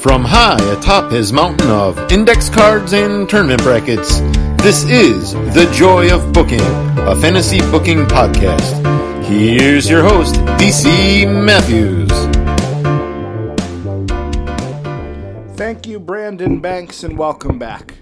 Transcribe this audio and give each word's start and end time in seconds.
From 0.00 0.24
high 0.24 0.56
atop 0.72 1.12
his 1.12 1.30
mountain 1.30 1.68
of 1.68 2.10
index 2.10 2.48
cards 2.48 2.94
and 2.94 3.28
tournament 3.28 3.62
brackets, 3.62 4.20
this 4.62 4.82
is 4.84 5.34
The 5.34 5.70
Joy 5.74 6.10
of 6.10 6.32
Booking, 6.32 6.62
a 6.62 7.14
fantasy 7.14 7.58
booking 7.70 8.06
podcast. 8.06 8.82
Here's 9.26 9.90
your 9.90 10.02
host, 10.02 10.36
DC 10.56 11.44
Matthews. 11.44 12.08
Thank 15.58 15.86
you, 15.86 16.00
Brandon 16.00 16.60
Banks, 16.60 17.04
and 17.04 17.18
welcome 17.18 17.58
back 17.58 17.92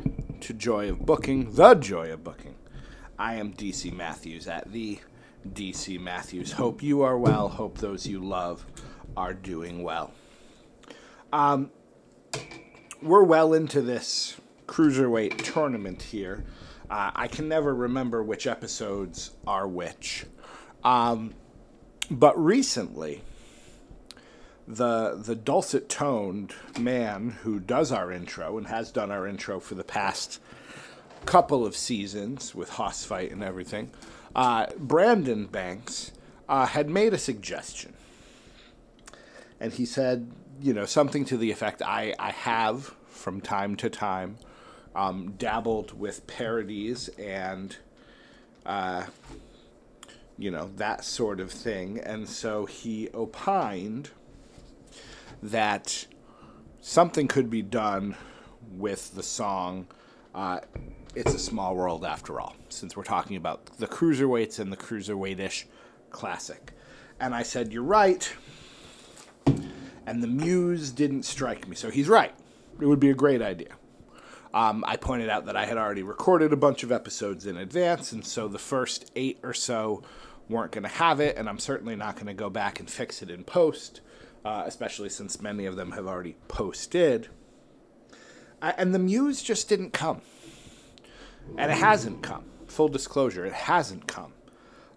to 0.42 0.54
Joy 0.54 0.90
of 0.90 1.04
Booking, 1.04 1.50
The 1.50 1.74
Joy 1.74 2.12
of 2.12 2.22
Booking. 2.22 2.54
I 3.18 3.34
am 3.34 3.52
DC 3.52 3.92
Matthews 3.92 4.46
at 4.46 4.70
the 4.70 5.00
DC 5.52 5.98
Matthews. 5.98 6.52
Hope 6.52 6.80
you 6.80 7.02
are 7.02 7.18
well. 7.18 7.48
Hope 7.48 7.78
those 7.78 8.06
you 8.06 8.24
love 8.24 8.64
are 9.16 9.34
doing 9.34 9.82
well. 9.82 10.12
Um, 11.32 11.70
we're 13.02 13.22
well 13.22 13.54
into 13.54 13.80
this 13.80 14.36
cruiserweight 14.66 15.42
tournament 15.42 16.02
here. 16.02 16.44
Uh, 16.90 17.10
I 17.14 17.28
can 17.28 17.48
never 17.48 17.74
remember 17.74 18.22
which 18.22 18.46
episodes 18.46 19.32
are 19.46 19.68
which. 19.68 20.24
Um, 20.84 21.34
but 22.10 22.38
recently, 22.42 23.22
the 24.66 25.16
the 25.16 25.34
dulcet 25.34 25.88
toned 25.88 26.54
man 26.78 27.30
who 27.42 27.58
does 27.58 27.90
our 27.90 28.12
intro 28.12 28.58
and 28.58 28.66
has 28.66 28.90
done 28.90 29.10
our 29.10 29.26
intro 29.26 29.60
for 29.60 29.74
the 29.74 29.84
past 29.84 30.40
couple 31.24 31.66
of 31.66 31.74
seasons 31.76 32.54
with 32.54 32.70
Hoss 32.70 33.04
Fight 33.04 33.32
and 33.32 33.42
everything, 33.42 33.90
uh, 34.34 34.66
Brandon 34.78 35.46
Banks 35.46 36.12
uh, 36.48 36.66
had 36.66 36.88
made 36.88 37.12
a 37.12 37.18
suggestion, 37.18 37.92
and 39.58 39.72
he 39.72 39.84
said, 39.84 40.30
you 40.60 40.72
know, 40.72 40.84
something 40.84 41.24
to 41.26 41.36
the 41.36 41.50
effect, 41.50 41.82
"I 41.82 42.14
I 42.18 42.32
have 42.32 42.94
from 43.08 43.40
time 43.40 43.76
to 43.76 43.90
time 43.90 44.38
um, 44.94 45.34
dabbled 45.38 45.98
with 45.98 46.26
parodies 46.26 47.08
and." 47.18 47.76
Uh, 48.66 49.06
you 50.40 50.52
know 50.52 50.70
that 50.76 51.04
sort 51.04 51.40
of 51.40 51.50
thing, 51.50 51.98
and 51.98 52.28
so 52.28 52.64
he 52.64 53.08
opined 53.12 54.10
that 55.42 56.06
something 56.80 57.26
could 57.26 57.50
be 57.50 57.62
done 57.62 58.16
with 58.76 59.14
the 59.14 59.22
song 59.22 59.86
uh, 60.34 60.60
It's 61.14 61.34
a 61.34 61.38
Small 61.38 61.74
World 61.74 62.04
After 62.04 62.40
All, 62.40 62.54
since 62.68 62.96
we're 62.96 63.04
talking 63.04 63.36
about 63.36 63.66
the 63.78 63.86
cruiserweights 63.86 64.58
and 64.58 64.72
the 64.72 64.76
cruiserweightish 64.76 65.64
classic. 66.10 66.72
And 67.20 67.34
I 67.34 67.42
said, 67.42 67.72
You're 67.72 67.82
right. 67.82 68.32
And 70.08 70.22
the 70.22 70.26
muse 70.26 70.90
didn't 70.90 71.24
strike 71.24 71.68
me. 71.68 71.76
So 71.76 71.90
he's 71.90 72.08
right. 72.08 72.32
It 72.80 72.86
would 72.86 72.98
be 72.98 73.10
a 73.10 73.14
great 73.14 73.42
idea. 73.42 73.74
Um, 74.54 74.82
I 74.88 74.96
pointed 74.96 75.28
out 75.28 75.44
that 75.44 75.54
I 75.54 75.66
had 75.66 75.76
already 75.76 76.02
recorded 76.02 76.50
a 76.50 76.56
bunch 76.56 76.82
of 76.82 76.90
episodes 76.90 77.44
in 77.44 77.58
advance, 77.58 78.12
and 78.12 78.24
so 78.24 78.48
the 78.48 78.58
first 78.58 79.10
eight 79.14 79.38
or 79.42 79.52
so 79.52 80.02
weren't 80.48 80.72
going 80.72 80.84
to 80.84 80.88
have 80.88 81.20
it, 81.20 81.36
and 81.36 81.46
I'm 81.46 81.58
certainly 81.58 81.94
not 81.94 82.14
going 82.14 82.28
to 82.28 82.32
go 82.32 82.48
back 82.48 82.80
and 82.80 82.88
fix 82.88 83.20
it 83.20 83.28
in 83.28 83.44
post, 83.44 84.00
uh, 84.46 84.62
especially 84.64 85.10
since 85.10 85.42
many 85.42 85.66
of 85.66 85.76
them 85.76 85.92
have 85.92 86.06
already 86.06 86.36
posted. 86.48 87.28
And 88.62 88.94
the 88.94 88.98
muse 88.98 89.42
just 89.42 89.68
didn't 89.68 89.92
come. 89.92 90.22
And 91.58 91.70
it 91.70 91.76
hasn't 91.76 92.22
come. 92.22 92.46
Full 92.66 92.88
disclosure, 92.88 93.44
it 93.44 93.52
hasn't 93.52 94.06
come. 94.06 94.32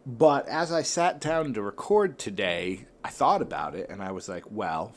But 0.05 0.47
as 0.47 0.71
I 0.71 0.81
sat 0.81 1.19
down 1.19 1.53
to 1.53 1.61
record 1.61 2.17
today, 2.17 2.85
I 3.03 3.09
thought 3.09 3.41
about 3.41 3.75
it 3.75 3.89
and 3.89 4.01
I 4.01 4.11
was 4.11 4.27
like, 4.27 4.45
well, 4.49 4.93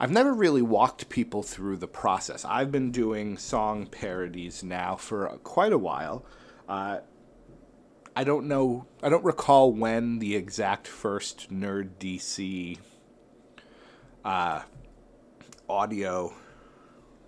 I've 0.00 0.10
never 0.10 0.32
really 0.32 0.62
walked 0.62 1.08
people 1.08 1.44
through 1.44 1.76
the 1.76 1.86
process. 1.86 2.44
I've 2.44 2.72
been 2.72 2.90
doing 2.90 3.38
song 3.38 3.86
parodies 3.86 4.64
now 4.64 4.96
for 4.96 5.28
quite 5.44 5.72
a 5.72 5.78
while. 5.78 6.24
Uh, 6.68 6.98
I 8.16 8.24
don't 8.24 8.48
know, 8.48 8.86
I 9.00 9.08
don't 9.08 9.24
recall 9.24 9.72
when 9.72 10.18
the 10.18 10.34
exact 10.34 10.88
first 10.88 11.52
Nerd 11.52 11.90
DC 12.00 12.78
uh, 14.24 14.62
audio 15.68 16.34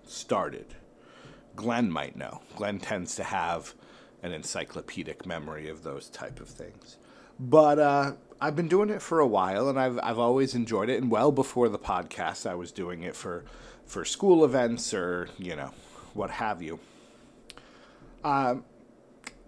started. 0.04 0.74
Glenn 1.54 1.92
might 1.92 2.16
know. 2.16 2.42
Glenn 2.56 2.80
tends 2.80 3.14
to 3.16 3.22
have 3.22 3.74
an 4.24 4.32
encyclopedic 4.32 5.26
memory 5.26 5.68
of 5.68 5.84
those 5.84 6.08
type 6.08 6.40
of 6.40 6.48
things. 6.48 6.96
But 7.38 7.78
uh, 7.78 8.12
I've 8.40 8.56
been 8.56 8.68
doing 8.68 8.88
it 8.88 9.02
for 9.02 9.20
a 9.20 9.26
while, 9.26 9.68
and 9.68 9.78
I've 9.78 10.00
I've 10.02 10.18
always 10.18 10.54
enjoyed 10.54 10.88
it. 10.88 11.00
And 11.00 11.10
well 11.10 11.30
before 11.30 11.68
the 11.68 11.78
podcast, 11.78 12.48
I 12.48 12.54
was 12.54 12.72
doing 12.72 13.02
it 13.02 13.14
for 13.14 13.44
for 13.84 14.04
school 14.04 14.44
events 14.44 14.94
or 14.94 15.28
you 15.38 15.54
know 15.54 15.72
what 16.14 16.30
have 16.30 16.62
you. 16.62 16.80
Um, 18.24 18.64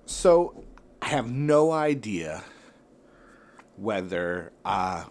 so 0.05 0.63
I 1.01 1.07
have 1.07 1.31
no 1.31 1.73
idea 1.73 2.45
whether 3.77 4.53
uh, 4.65 5.05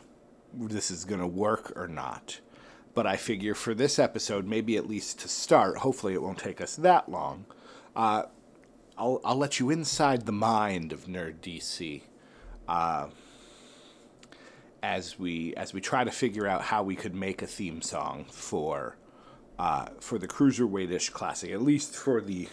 this 0.53 0.91
is 0.91 1.05
going 1.05 1.21
to 1.21 1.27
work 1.27 1.73
or 1.75 1.87
not. 1.87 2.39
But 2.93 3.07
I 3.07 3.17
figure 3.17 3.55
for 3.55 3.73
this 3.73 3.99
episode, 3.99 4.45
maybe 4.45 4.77
at 4.77 4.87
least 4.87 5.19
to 5.21 5.27
start, 5.27 5.79
hopefully 5.79 6.13
it 6.13 6.21
won't 6.21 6.37
take 6.37 6.61
us 6.61 6.75
that 6.77 7.09
long. 7.09 7.45
Uh, 7.95 8.23
I'll 8.97 9.21
I'll 9.23 9.35
let 9.35 9.59
you 9.59 9.69
inside 9.69 10.25
the 10.25 10.31
mind 10.31 10.91
of 10.93 11.05
Nerd 11.05 11.39
DC. 11.41 12.01
Uh, 12.67 13.07
as 14.81 15.17
we 15.17 15.53
as 15.55 15.73
we 15.73 15.81
try 15.81 16.03
to 16.03 16.11
figure 16.11 16.47
out 16.47 16.61
how 16.61 16.83
we 16.83 16.95
could 16.95 17.15
make 17.15 17.41
a 17.41 17.47
theme 17.47 17.81
song 17.81 18.25
for 18.29 18.97
uh, 19.57 19.87
for 19.99 20.17
the 20.17 20.27
cruiserweightish 20.27 21.11
classic, 21.11 21.51
at 21.51 21.61
least 21.61 21.95
for 21.95 22.21
the 22.21 22.47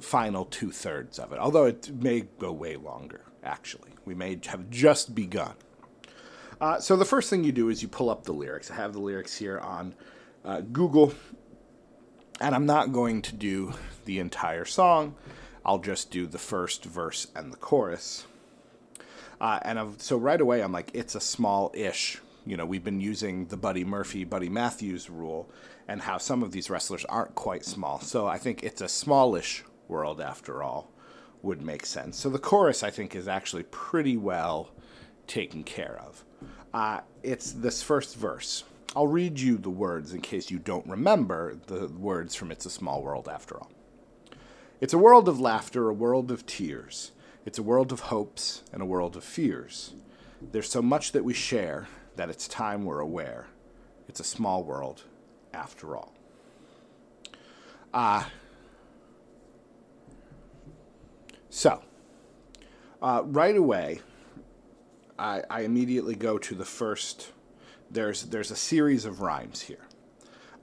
final 0.00 0.44
two 0.44 0.70
thirds 0.70 1.18
of 1.18 1.32
it. 1.32 1.38
Although 1.38 1.64
it 1.64 1.90
may 1.94 2.22
go 2.38 2.52
way 2.52 2.76
longer. 2.76 3.22
Actually, 3.44 3.90
we 4.04 4.14
may 4.14 4.38
have 4.46 4.68
just 4.70 5.14
begun. 5.14 5.54
Uh, 6.60 6.80
so 6.80 6.96
the 6.96 7.04
first 7.04 7.30
thing 7.30 7.44
you 7.44 7.52
do 7.52 7.68
is 7.68 7.82
you 7.82 7.88
pull 7.88 8.10
up 8.10 8.24
the 8.24 8.32
lyrics. 8.32 8.70
I 8.70 8.74
have 8.74 8.92
the 8.92 9.00
lyrics 9.00 9.36
here 9.36 9.58
on 9.58 9.94
uh, 10.44 10.62
Google, 10.72 11.12
and 12.40 12.54
I'm 12.54 12.66
not 12.66 12.92
going 12.92 13.22
to 13.22 13.34
do 13.34 13.72
the 14.04 14.18
entire 14.18 14.64
song. 14.64 15.14
I'll 15.64 15.78
just 15.78 16.10
do 16.10 16.26
the 16.26 16.38
first 16.38 16.84
verse 16.84 17.26
and 17.34 17.52
the 17.52 17.56
chorus. 17.56 18.26
Uh, 19.40 19.58
and 19.62 19.78
I've, 19.78 20.00
so 20.00 20.16
right 20.16 20.40
away, 20.40 20.62
I'm 20.62 20.72
like, 20.72 20.90
it's 20.94 21.14
a 21.14 21.20
small 21.20 21.72
ish. 21.74 22.20
You 22.46 22.56
know, 22.56 22.64
we've 22.64 22.84
been 22.84 23.00
using 23.00 23.46
the 23.46 23.56
Buddy 23.56 23.84
Murphy, 23.84 24.24
Buddy 24.24 24.48
Matthews 24.48 25.10
rule, 25.10 25.50
and 25.88 26.00
how 26.00 26.18
some 26.18 26.42
of 26.42 26.52
these 26.52 26.70
wrestlers 26.70 27.04
aren't 27.06 27.34
quite 27.34 27.64
small. 27.64 28.00
So 28.00 28.26
I 28.26 28.38
think 28.38 28.62
it's 28.62 28.80
a 28.80 28.88
smallish 28.88 29.64
world 29.88 30.20
after 30.20 30.62
all 30.62 30.90
would 31.42 31.62
make 31.62 31.84
sense. 31.84 32.18
So 32.18 32.28
the 32.30 32.38
chorus, 32.38 32.82
I 32.82 32.90
think, 32.90 33.14
is 33.14 33.28
actually 33.28 33.64
pretty 33.64 34.16
well 34.16 34.70
taken 35.26 35.64
care 35.64 36.00
of. 36.04 36.24
Uh, 36.72 37.00
it's 37.22 37.52
this 37.52 37.82
first 37.82 38.16
verse. 38.16 38.64
I'll 38.96 39.06
read 39.06 39.38
you 39.38 39.58
the 39.58 39.68
words 39.68 40.14
in 40.14 40.22
case 40.22 40.50
you 40.50 40.58
don't 40.58 40.86
remember 40.86 41.54
the 41.66 41.86
words 41.86 42.34
from 42.34 42.50
It's 42.50 42.64
a 42.64 42.70
Small 42.70 43.02
World 43.02 43.28
After 43.28 43.58
All. 43.58 43.70
It's 44.80 44.94
a 44.94 44.98
world 44.98 45.28
of 45.28 45.38
laughter, 45.38 45.90
a 45.90 45.92
world 45.92 46.30
of 46.30 46.46
tears. 46.46 47.12
It's 47.44 47.58
a 47.58 47.62
world 47.62 47.92
of 47.92 48.00
hopes 48.00 48.62
and 48.72 48.80
a 48.80 48.86
world 48.86 49.14
of 49.14 49.22
fears. 49.22 49.92
There's 50.40 50.70
so 50.70 50.80
much 50.80 51.12
that 51.12 51.24
we 51.24 51.34
share 51.34 51.88
that 52.16 52.30
it's 52.30 52.48
time 52.48 52.86
we're 52.86 53.00
aware. 53.00 53.48
It's 54.08 54.18
a 54.18 54.24
small 54.24 54.64
world 54.64 55.02
after 55.52 55.94
all. 55.94 56.14
Ah. 57.92 58.26
Uh, 58.26 58.30
so, 61.50 61.82
uh, 63.02 63.22
right 63.26 63.56
away, 63.56 64.00
I, 65.18 65.42
I 65.50 65.60
immediately 65.60 66.14
go 66.14 66.38
to 66.38 66.54
the 66.54 66.64
first. 66.64 67.32
There's 67.90 68.24
there's 68.24 68.50
a 68.50 68.56
series 68.56 69.04
of 69.04 69.20
rhymes 69.20 69.60
here. 69.62 69.86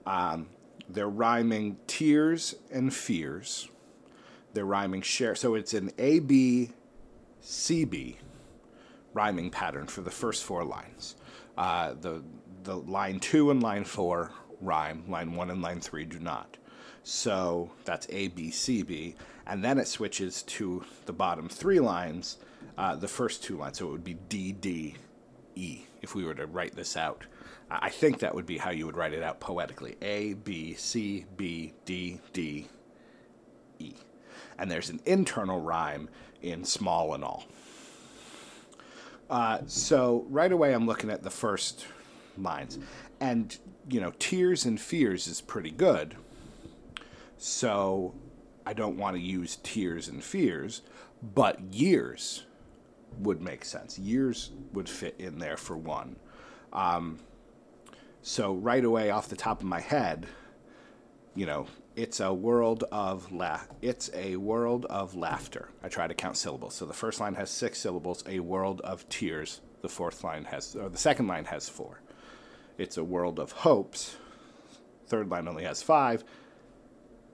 Um, 0.06 0.48
they're 0.88 1.08
rhyming 1.08 1.78
tears 1.86 2.54
and 2.70 2.92
fears. 2.92 3.68
They're 4.52 4.66
rhyming 4.66 5.02
share. 5.02 5.34
So 5.34 5.54
it's 5.54 5.74
an 5.74 5.90
A 5.98 6.18
B 6.20 6.70
C 7.40 7.84
B 7.84 8.18
rhyming 9.14 9.50
pattern 9.50 9.86
for 9.86 10.02
the 10.02 10.10
first 10.10 10.44
four 10.44 10.64
lines. 10.64 11.16
Uh, 11.56 11.94
the 12.00 12.22
the 12.62 12.76
line 12.76 13.20
two 13.20 13.50
and 13.50 13.62
line 13.62 13.84
four 13.84 14.30
rhyme. 14.60 15.04
Line 15.08 15.34
one 15.34 15.50
and 15.50 15.62
line 15.62 15.80
three 15.80 16.04
do 16.04 16.18
not. 16.18 16.56
So 17.02 17.72
that's 17.84 18.06
A 18.10 18.28
B 18.28 18.50
C 18.50 18.82
B, 18.82 19.16
and 19.46 19.64
then 19.64 19.78
it 19.78 19.88
switches 19.88 20.42
to 20.42 20.84
the 21.06 21.12
bottom 21.12 21.48
three 21.48 21.80
lines 21.80 22.38
uh, 22.78 22.96
the 22.96 23.08
first 23.08 23.42
two 23.42 23.56
lines. 23.56 23.78
So 23.78 23.88
it 23.88 23.92
would 23.92 24.04
be 24.04 24.14
D, 24.28 24.52
D, 24.52 24.94
E 25.54 25.80
if 26.04 26.14
we 26.14 26.24
were 26.24 26.34
to 26.34 26.46
write 26.46 26.76
this 26.76 26.96
out. 26.96 27.26
I 27.68 27.88
think 27.88 28.20
that 28.20 28.34
would 28.34 28.46
be 28.46 28.58
how 28.58 28.70
you 28.70 28.86
would 28.86 28.96
write 28.96 29.12
it 29.12 29.22
out 29.22 29.40
poetically 29.40 29.96
A, 30.02 30.34
B, 30.34 30.74
C, 30.74 31.24
B, 31.36 31.72
D, 31.84 32.20
D, 32.32 32.68
E. 33.80 33.94
And 34.58 34.70
there's 34.70 34.90
an 34.90 35.00
internal 35.06 35.60
rhyme 35.60 36.08
in 36.42 36.64
small 36.64 37.14
and 37.14 37.24
all. 37.24 37.44
Uh, 39.28 39.58
so 39.66 40.26
right 40.28 40.52
away, 40.52 40.74
I'm 40.74 40.86
looking 40.86 41.10
at 41.10 41.22
the 41.22 41.30
first 41.30 41.86
lines. 42.38 42.78
And, 43.18 43.56
you 43.88 44.00
know, 44.00 44.12
tears 44.18 44.64
and 44.66 44.80
fears 44.80 45.26
is 45.26 45.40
pretty 45.40 45.70
good. 45.70 46.14
So 47.38 48.14
I 48.66 48.74
don't 48.74 48.98
want 48.98 49.16
to 49.16 49.22
use 49.22 49.56
tears 49.62 50.08
and 50.08 50.22
fears, 50.22 50.82
but 51.22 51.60
years 51.72 52.44
would 53.18 53.40
make 53.40 53.64
sense. 53.64 53.98
Years 53.98 54.50
would 54.72 54.88
fit 54.88 55.14
in 55.18 55.38
there 55.38 55.56
for 55.56 55.76
one. 55.76 56.16
Um, 56.72 57.18
so 58.22 58.54
right 58.54 58.84
away, 58.84 59.10
off 59.10 59.28
the 59.28 59.36
top 59.36 59.60
of 59.60 59.66
my 59.66 59.80
head, 59.80 60.26
you 61.34 61.46
know, 61.46 61.66
it's 61.96 62.20
a 62.20 62.32
world 62.32 62.84
of 62.90 63.30
la- 63.30 63.60
It's 63.80 64.10
a 64.14 64.36
world 64.36 64.86
of 64.86 65.14
laughter. 65.14 65.68
I 65.82 65.88
try 65.88 66.06
to 66.06 66.14
count 66.14 66.36
syllables. 66.36 66.74
So 66.74 66.86
the 66.86 66.92
first 66.92 67.20
line 67.20 67.34
has 67.34 67.50
six 67.50 67.78
syllables. 67.78 68.24
A 68.26 68.40
world 68.40 68.80
of 68.80 69.08
tears. 69.08 69.60
The 69.82 69.88
fourth 69.88 70.24
line 70.24 70.44
has, 70.46 70.74
or 70.74 70.88
the 70.88 70.98
second 70.98 71.26
line 71.26 71.44
has 71.44 71.68
four. 71.68 72.00
It's 72.78 72.96
a 72.96 73.04
world 73.04 73.38
of 73.38 73.52
hopes. 73.52 74.16
Third 75.06 75.28
line 75.30 75.46
only 75.46 75.64
has 75.64 75.82
five. 75.82 76.24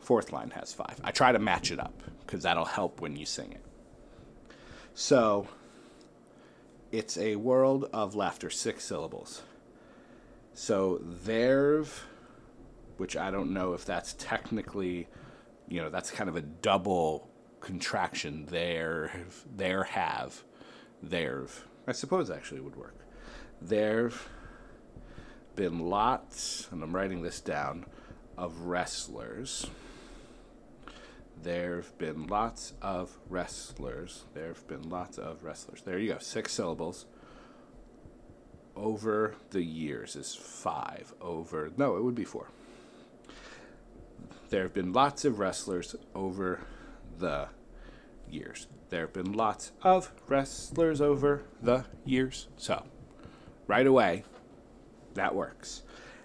Fourth 0.01 0.33
line 0.33 0.51
has 0.51 0.73
five. 0.73 1.01
I 1.05 1.13
try 1.13 1.33
to 1.33 1.39
match 1.39 1.71
it 1.71 1.79
up 1.79 2.03
because 2.27 2.43
that'll 2.43 2.65
help 2.65 3.01
when 3.01 3.17
you 3.17 3.25
sing 3.25 3.53
it. 3.53 3.65
So 4.95 5.47
it's 6.93 7.17
a 7.19 7.37
world 7.37 7.89
of 7.93 8.15
laughter, 8.15 8.51
six 8.51 8.85
syllables. 8.85 9.43
So 10.55 11.01
there've, 11.03 12.07
which 12.97 13.17
I 13.17 13.31
don't 13.31 13.53
know 13.53 13.73
if 13.75 13.85
that's 13.85 14.15
technically, 14.15 15.09
you 15.69 15.81
know, 15.81 15.91
that's 15.91 16.11
kind 16.11 16.29
of 16.29 16.37
a 16.37 16.43
double 16.43 17.29
contraction. 17.61 18.47
There, 18.47 19.13
there 19.57 19.85
have, 19.85 20.43
there've. 21.03 21.67
I 21.87 21.93
suppose 21.93 22.31
actually 22.31 22.61
would 22.61 22.77
work. 22.77 22.97
There've 23.63 24.29
been 25.57 25.91
lots, 25.91 26.69
and 26.71 26.83
I'm 26.83 26.95
writing 26.95 27.23
this 27.23 27.41
down, 27.41 27.87
of 28.37 28.63
wrestlers. 28.63 29.67
There've 31.43 31.97
been 31.97 32.27
lots 32.27 32.75
of 32.83 33.17
wrestlers. 33.29 34.25
There've 34.35 34.67
been 34.69 34.89
lots 34.91 35.17
of 35.17 35.43
wrestlers. 35.43 35.81
There 35.83 35.99
you 35.99 36.13
go. 36.13 36.19
Six 36.19 36.53
syllables. 36.53 37.07
Over 38.77 39.35
the 39.51 39.63
years 39.63 40.17
is 40.17 40.35
five. 40.35 41.15
Over, 41.21 41.71
no, 41.77 41.97
it 41.97 42.05
would 42.05 42.15
be 42.15 42.25
four. 42.25 42.49
There 44.51 44.65
have 44.65 44.75
been 44.75 44.93
lots 44.93 45.25
of 45.25 45.39
wrestlers 45.39 45.97
over 46.15 46.61
the 47.19 47.49
years. 48.29 48.67
There 48.91 49.03
have 49.03 49.13
been 49.13 49.33
lots 49.33 49.73
of 49.83 50.13
wrestlers 50.29 51.01
over 51.01 51.45
the 51.63 51.85
years. 52.05 52.49
So, 52.57 52.85
right 53.67 53.87
away, 53.87 54.25
that 55.15 55.35
works. 55.35 55.83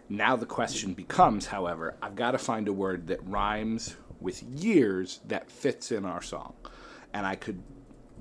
Now 0.10 0.36
the 0.36 0.46
question 0.46 0.94
becomes, 0.94 1.48
however, 1.48 1.96
I've 2.02 2.16
got 2.16 2.32
to 2.32 2.38
find 2.38 2.68
a 2.68 2.74
word 2.74 3.08
that 3.08 3.24
rhymes 3.28 3.96
with 4.26 4.42
years 4.42 5.20
that 5.28 5.52
fits 5.52 5.92
in 5.92 6.04
our 6.04 6.22
song. 6.22 6.56
And 7.14 7.28
I 7.28 7.36
could, 7.36 7.62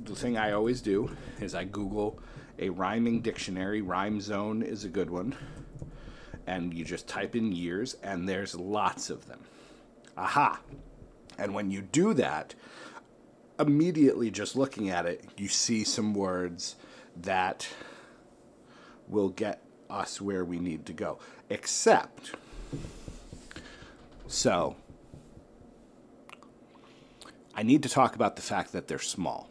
the 0.05 0.15
thing 0.15 0.37
I 0.37 0.53
always 0.53 0.83
do 0.83 1.17
is 1.41 1.55
I 1.55 1.65
Google 1.65 2.21
a 2.59 2.69
rhyming 2.69 3.23
dictionary. 3.23 3.81
Rhyme 3.81 4.21
Zone 4.21 4.63
is 4.63 4.85
a 4.85 4.91
good 4.91 5.09
one. 5.09 5.35
And 6.47 6.75
you 6.75 6.85
just 6.85 7.09
type 7.09 7.35
in 7.35 7.53
years, 7.53 7.97
and 8.03 8.29
there's 8.29 8.55
lots 8.55 9.09
of 9.09 9.27
them. 9.27 9.41
Aha! 10.19 10.61
And 11.39 11.55
when 11.55 11.71
you 11.71 11.81
do 11.81 12.13
that, 12.13 12.55
immediately 13.59 14.31
just 14.31 14.57
looking 14.57 14.91
at 14.91 15.07
it, 15.07 15.25
you 15.39 15.49
see 15.49 15.85
some 15.85 16.13
words 16.13 16.77
that 17.17 17.67
will 19.09 19.31
get 19.31 19.63
us 19.89 20.21
where 20.21 20.45
we 20.45 20.59
need 20.59 20.85
to 20.85 20.93
go. 20.93 21.19
Except, 21.49 22.33
so 24.27 24.77
I 27.57 27.63
need 27.63 27.83
to 27.85 27.89
talk 27.89 28.15
about 28.15 28.37
the 28.37 28.43
fact 28.43 28.73
that 28.73 28.89
they're 28.89 28.99
small. 28.99 29.49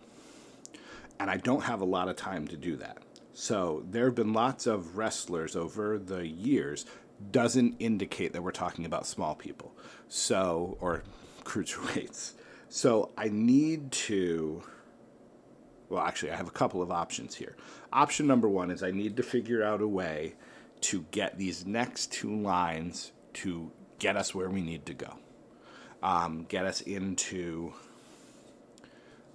And 1.20 1.30
I 1.30 1.38
don't 1.38 1.64
have 1.64 1.82
a 1.82 1.86
lot 1.86 2.10
of 2.10 2.16
time 2.16 2.48
to 2.50 2.58
do 2.58 2.76
that. 2.78 2.98
So 3.34 3.84
there 3.90 4.06
have 4.06 4.16
been 4.16 4.34
lots 4.34 4.68
of 4.68 4.98
wrestlers 4.98 5.56
over 5.56 5.98
the 5.98 6.28
years, 6.28 6.86
doesn't 7.32 7.76
indicate 7.80 8.34
that 8.34 8.44
we're 8.44 8.52
talking 8.52 8.86
about 8.86 9.08
small 9.08 9.36
people. 9.36 9.74
So, 10.10 10.78
or 10.82 11.04
cruiserweights. 11.44 12.34
So 12.70 13.12
I 13.18 13.30
need 13.30 13.92
to. 13.92 14.64
Well, 15.90 16.04
actually, 16.04 16.32
I 16.32 16.36
have 16.36 16.48
a 16.48 16.52
couple 16.52 16.82
of 16.82 16.92
options 16.92 17.36
here. 17.36 17.56
Option 17.92 18.26
number 18.26 18.50
one 18.50 18.72
is 18.72 18.82
I 18.82 18.92
need 18.92 19.16
to 19.18 19.24
figure 19.24 19.64
out 19.64 19.82
a 19.82 19.88
way 19.88 20.34
to 20.82 21.06
get 21.12 21.38
these 21.38 21.66
next 21.66 22.12
two 22.12 22.36
lines 22.36 23.12
to 23.34 23.72
get 24.00 24.18
us 24.18 24.34
where 24.34 24.50
we 24.50 24.62
need 24.62 24.86
to 24.88 24.94
go, 24.94 25.14
um, 26.02 26.46
get 26.50 26.66
us 26.66 26.82
into 26.82 27.74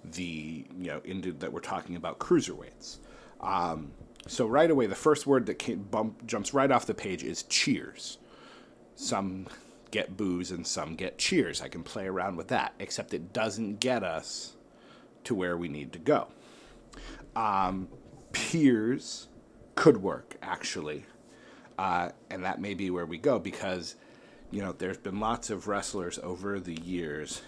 the 0.03 0.65
you 0.77 0.87
know 0.87 1.01
that 1.39 1.51
we're 1.51 1.59
talking 1.59 1.95
about 1.95 2.19
cruiserweights. 2.19 2.97
Um, 3.41 3.91
so 4.27 4.45
right 4.45 4.69
away, 4.69 4.85
the 4.85 4.95
first 4.95 5.25
word 5.25 5.45
that 5.47 5.55
came, 5.55 5.83
bump, 5.83 6.25
jumps 6.25 6.53
right 6.53 6.69
off 6.71 6.85
the 6.85 6.93
page 6.93 7.23
is 7.23 7.43
cheers. 7.43 8.17
Some 8.95 9.47
get 9.91 10.17
boos 10.17 10.51
and 10.51 10.65
some 10.67 10.95
get 10.95 11.17
cheers. 11.17 11.61
I 11.61 11.67
can 11.67 11.83
play 11.83 12.05
around 12.05 12.35
with 12.35 12.49
that, 12.49 12.73
except 12.79 13.13
it 13.13 13.33
doesn't 13.33 13.79
get 13.79 14.03
us 14.03 14.55
to 15.23 15.33
where 15.33 15.57
we 15.57 15.67
need 15.67 15.93
to 15.93 15.99
go. 15.99 16.27
Um, 17.35 17.87
peers 18.31 19.27
could 19.75 19.97
work 19.97 20.37
actually, 20.41 21.05
uh, 21.77 22.09
and 22.29 22.43
that 22.43 22.61
may 22.61 22.73
be 22.73 22.89
where 22.89 23.05
we 23.05 23.17
go 23.17 23.39
because 23.39 23.95
you 24.51 24.61
know 24.61 24.73
there's 24.73 24.97
been 24.97 25.19
lots 25.19 25.49
of 25.49 25.67
wrestlers 25.67 26.19
over 26.19 26.59
the 26.59 26.75
years 26.81 27.41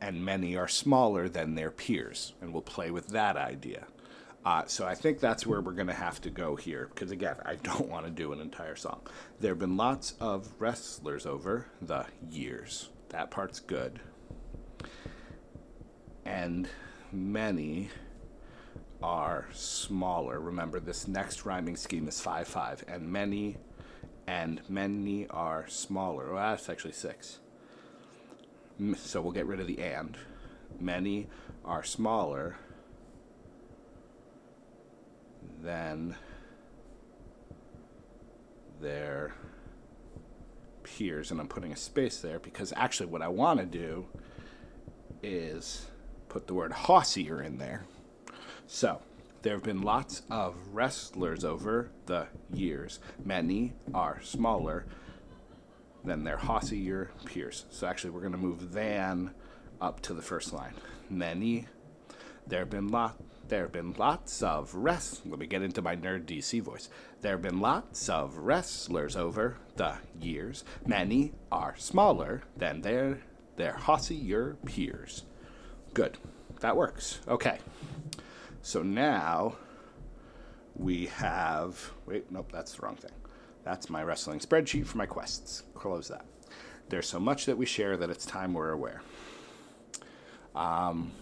and 0.00 0.24
many 0.24 0.56
are 0.56 0.68
smaller 0.68 1.28
than 1.28 1.54
their 1.54 1.70
peers. 1.70 2.34
And 2.40 2.52
we'll 2.52 2.62
play 2.62 2.90
with 2.90 3.08
that 3.08 3.36
idea. 3.36 3.86
Uh, 4.44 4.64
so 4.66 4.86
I 4.86 4.94
think 4.94 5.20
that's 5.20 5.46
where 5.46 5.60
we're 5.60 5.72
going 5.72 5.88
to 5.88 5.92
have 5.92 6.20
to 6.22 6.30
go 6.30 6.56
here, 6.56 6.88
because 6.94 7.10
again, 7.10 7.36
I 7.44 7.56
don't 7.56 7.88
want 7.90 8.06
to 8.06 8.10
do 8.10 8.32
an 8.32 8.40
entire 8.40 8.76
song. 8.76 9.00
There 9.40 9.50
have 9.50 9.58
been 9.58 9.76
lots 9.76 10.14
of 10.20 10.48
wrestlers 10.58 11.26
over 11.26 11.66
the 11.82 12.06
years. 12.30 12.88
That 13.10 13.30
part's 13.30 13.60
good. 13.60 14.00
And 16.24 16.68
many 17.12 17.90
are 19.02 19.48
smaller. 19.52 20.40
Remember, 20.40 20.80
this 20.80 21.08
next 21.08 21.44
rhyming 21.44 21.76
scheme 21.76 22.08
is 22.08 22.20
5 22.20 22.46
5, 22.46 22.84
and 22.88 23.10
many 23.10 23.56
and 24.26 24.60
many 24.68 25.26
are 25.28 25.66
smaller. 25.68 26.34
Well, 26.34 26.50
that's 26.50 26.68
actually 26.68 26.92
six 26.92 27.38
so 28.96 29.20
we'll 29.20 29.32
get 29.32 29.46
rid 29.46 29.60
of 29.60 29.66
the 29.66 29.80
and. 29.80 30.16
Many 30.80 31.26
are 31.64 31.82
smaller 31.82 32.56
than 35.62 36.16
their 38.80 39.34
peers, 40.84 41.30
and 41.30 41.40
I'm 41.40 41.48
putting 41.48 41.72
a 41.72 41.76
space 41.76 42.20
there 42.20 42.38
because 42.38 42.72
actually 42.76 43.06
what 43.06 43.22
I 43.22 43.28
want 43.28 43.60
to 43.60 43.66
do 43.66 44.06
is 45.22 45.86
put 46.28 46.46
the 46.46 46.54
word 46.54 46.72
hossier 46.72 47.42
in 47.42 47.58
there. 47.58 47.84
So, 48.66 49.00
there 49.42 49.54
have 49.54 49.62
been 49.62 49.82
lots 49.82 50.22
of 50.30 50.56
wrestlers 50.72 51.44
over 51.44 51.90
the 52.06 52.26
years. 52.52 53.00
Many 53.24 53.72
are 53.94 54.20
smaller 54.22 54.84
than 56.08 56.24
their 56.24 56.36
hossier 56.36 57.10
peers. 57.24 57.66
So 57.70 57.86
actually, 57.86 58.10
we're 58.10 58.20
going 58.20 58.32
to 58.32 58.38
move 58.38 58.72
than 58.72 59.32
up 59.80 60.00
to 60.02 60.14
the 60.14 60.22
first 60.22 60.52
line. 60.52 60.74
Many, 61.08 61.66
there 62.46 62.60
have 62.60 62.70
been 62.70 62.88
lot, 62.88 63.16
there 63.48 63.62
have 63.62 63.72
been 63.72 63.94
lots 63.96 64.42
of 64.42 64.74
rest. 64.74 65.22
Let 65.26 65.38
me 65.38 65.46
get 65.46 65.62
into 65.62 65.80
my 65.82 65.96
nerd 65.96 66.26
DC 66.26 66.62
voice. 66.62 66.88
There 67.20 67.32
have 67.32 67.42
been 67.42 67.60
lots 67.60 68.08
of 68.08 68.36
wrestlers 68.38 69.16
over 69.16 69.56
the 69.76 69.96
years. 70.20 70.64
Many 70.86 71.32
are 71.50 71.74
smaller 71.76 72.42
than 72.56 72.82
their 72.82 73.20
their 73.56 73.72
hossier 73.72 74.56
peers. 74.64 75.24
Good, 75.94 76.18
that 76.60 76.76
works. 76.76 77.20
Okay, 77.26 77.58
so 78.62 78.82
now 78.82 79.56
we 80.76 81.06
have. 81.06 81.92
Wait, 82.06 82.30
nope, 82.30 82.50
that's 82.52 82.74
the 82.74 82.82
wrong 82.82 82.96
thing. 82.96 83.10
That's 83.68 83.90
my 83.90 84.02
wrestling 84.02 84.38
spreadsheet 84.38 84.86
for 84.86 84.96
my 84.96 85.04
quests. 85.04 85.62
Close 85.74 86.08
that. 86.08 86.24
There's 86.88 87.06
so 87.06 87.20
much 87.20 87.44
that 87.44 87.58
we 87.58 87.66
share 87.66 87.98
that 87.98 88.08
it's 88.08 88.24
time 88.24 88.54
we're 88.54 88.70
aware. 88.70 89.02
Um, 90.56 91.12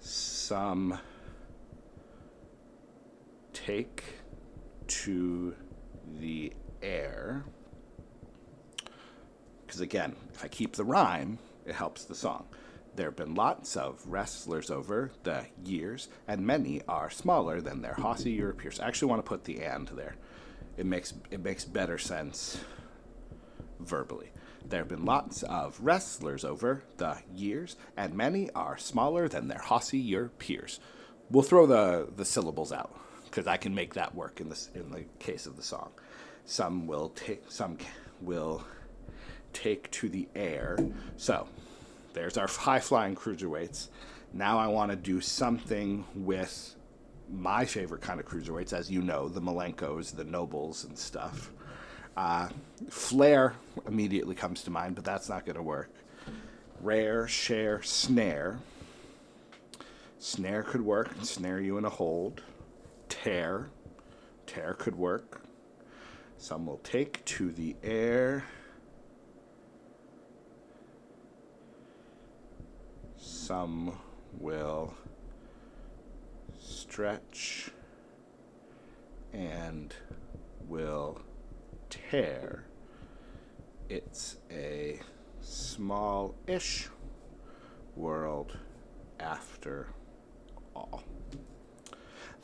some 0.00 0.98
take 3.52 4.02
to 4.88 5.54
the 6.18 6.52
air. 6.82 7.44
Because 9.64 9.80
again, 9.80 10.16
if 10.34 10.44
I 10.44 10.48
keep 10.48 10.74
the 10.74 10.82
rhyme, 10.82 11.38
it 11.64 11.76
helps 11.76 12.02
the 12.02 12.16
song. 12.16 12.46
There 12.94 13.06
have 13.06 13.16
been 13.16 13.34
lots 13.34 13.76
of 13.76 14.02
wrestlers 14.06 14.70
over 14.70 15.12
the 15.22 15.46
years, 15.64 16.08
and 16.28 16.46
many 16.46 16.82
are 16.86 17.08
smaller 17.08 17.60
than 17.60 17.80
their 17.80 17.94
Hossy 17.94 18.36
Europeans. 18.36 18.80
I 18.80 18.88
actually 18.88 19.08
want 19.08 19.24
to 19.24 19.28
put 19.28 19.44
the 19.44 19.60
and 19.62 19.88
there. 19.88 20.16
It 20.76 20.84
makes 20.84 21.14
it 21.30 21.42
makes 21.42 21.64
better 21.64 21.96
sense 21.96 22.60
verbally. 23.80 24.30
There 24.64 24.80
have 24.80 24.88
been 24.88 25.04
lots 25.04 25.42
of 25.42 25.78
wrestlers 25.80 26.44
over 26.44 26.82
the 26.98 27.18
years, 27.34 27.76
and 27.96 28.14
many 28.14 28.50
are 28.50 28.78
smaller 28.78 29.28
than 29.28 29.48
their 29.48 29.58
Hossy 29.58 29.98
Year 29.98 30.30
peers. 30.38 30.78
We'll 31.30 31.42
throw 31.42 31.66
the, 31.66 32.08
the 32.14 32.24
syllables 32.24 32.72
out 32.72 32.94
because 33.24 33.46
I 33.46 33.56
can 33.56 33.74
make 33.74 33.94
that 33.94 34.14
work 34.14 34.40
in 34.40 34.50
this 34.50 34.70
in 34.74 34.90
the 34.90 35.04
case 35.18 35.46
of 35.46 35.56
the 35.56 35.62
song. 35.62 35.92
Some 36.44 36.86
will 36.86 37.08
take 37.10 37.50
some 37.50 37.78
will 38.20 38.64
take 39.52 39.90
to 39.92 40.08
the 40.08 40.28
air. 40.34 40.78
So 41.16 41.48
there's 42.12 42.36
our 42.36 42.46
high 42.48 42.80
flying 42.80 43.14
cruiserweights. 43.14 43.88
Now 44.32 44.58
I 44.58 44.66
want 44.68 44.90
to 44.90 44.96
do 44.96 45.20
something 45.20 46.04
with 46.14 46.74
my 47.30 47.64
favorite 47.64 48.00
kind 48.02 48.20
of 48.20 48.26
cruiserweights, 48.26 48.72
as 48.72 48.90
you 48.90 49.02
know, 49.02 49.28
the 49.28 49.40
Malenkos, 49.40 50.14
the 50.14 50.24
Nobles, 50.24 50.84
and 50.84 50.98
stuff. 50.98 51.50
Uh, 52.16 52.48
Flair 52.88 53.54
immediately 53.86 54.34
comes 54.34 54.62
to 54.64 54.70
mind, 54.70 54.94
but 54.94 55.04
that's 55.04 55.28
not 55.28 55.46
going 55.46 55.56
to 55.56 55.62
work. 55.62 55.90
Rare, 56.80 57.26
share, 57.26 57.82
snare. 57.82 58.58
Snare 60.18 60.62
could 60.62 60.82
work, 60.82 61.10
snare 61.22 61.60
you 61.60 61.78
in 61.78 61.84
a 61.84 61.90
hold. 61.90 62.42
Tear. 63.08 63.70
Tear 64.46 64.74
could 64.74 64.96
work. 64.96 65.42
Some 66.38 66.66
will 66.66 66.78
take 66.78 67.24
to 67.24 67.50
the 67.52 67.76
air. 67.82 68.44
Some 73.46 73.98
will 74.38 74.94
stretch 76.60 77.72
and 79.32 79.92
will 80.68 81.20
tear. 81.90 82.66
It's 83.88 84.36
a 84.48 85.00
small 85.40 86.36
ish 86.46 86.88
world 87.96 88.56
after 89.18 89.88
all. 90.76 91.02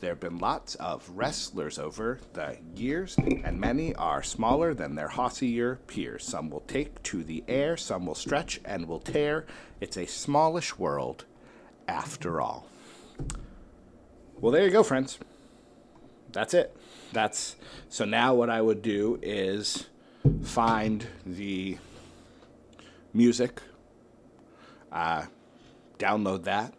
There 0.01 0.11
have 0.11 0.21
been 0.21 0.39
lots 0.39 0.77
of 0.77 1.11
wrestlers 1.13 1.77
over 1.77 2.21
the 2.33 2.57
years, 2.77 3.17
and 3.19 3.59
many 3.59 3.95
are 3.97 4.23
smaller 4.23 4.73
than 4.73 4.95
their 4.95 5.09
hossier 5.09 5.81
peers. 5.89 6.25
Some 6.25 6.51
will 6.51 6.61
take 6.61 7.03
to 7.05 7.25
the 7.25 7.43
air, 7.49 7.77
some 7.77 8.07
will 8.07 8.15
stretch 8.15 8.61
and 8.65 8.87
will 8.87 9.01
tear. 9.01 9.45
It's 9.81 9.97
a 9.97 10.07
smallish 10.07 10.79
world 10.79 11.25
after 11.89 12.41
all. 12.41 12.69
Well, 14.41 14.53
there 14.53 14.65
you 14.65 14.71
go, 14.71 14.85
friends. 14.85 15.19
That's 16.31 16.55
it. 16.55 16.77
That's 17.13 17.57
so 17.89 18.05
now 18.05 18.35
what 18.35 18.51
I 18.51 18.63
would 18.63 18.83
do 18.83 19.19
is 19.21 19.89
find 20.45 21.07
the 21.27 21.79
music, 23.13 23.61
uh, 24.93 25.25
download 25.99 26.45
that, 26.45 26.75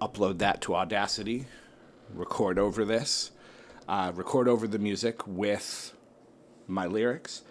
upload 0.00 0.38
that 0.38 0.60
to 0.62 0.74
Audacity, 0.74 1.46
record 2.14 2.58
over 2.58 2.84
this, 2.84 3.30
uh, 3.88 4.12
record 4.14 4.48
over 4.48 4.66
the 4.66 4.78
music 4.78 5.26
with 5.26 5.94
my 6.66 6.86
lyrics. 6.86 7.42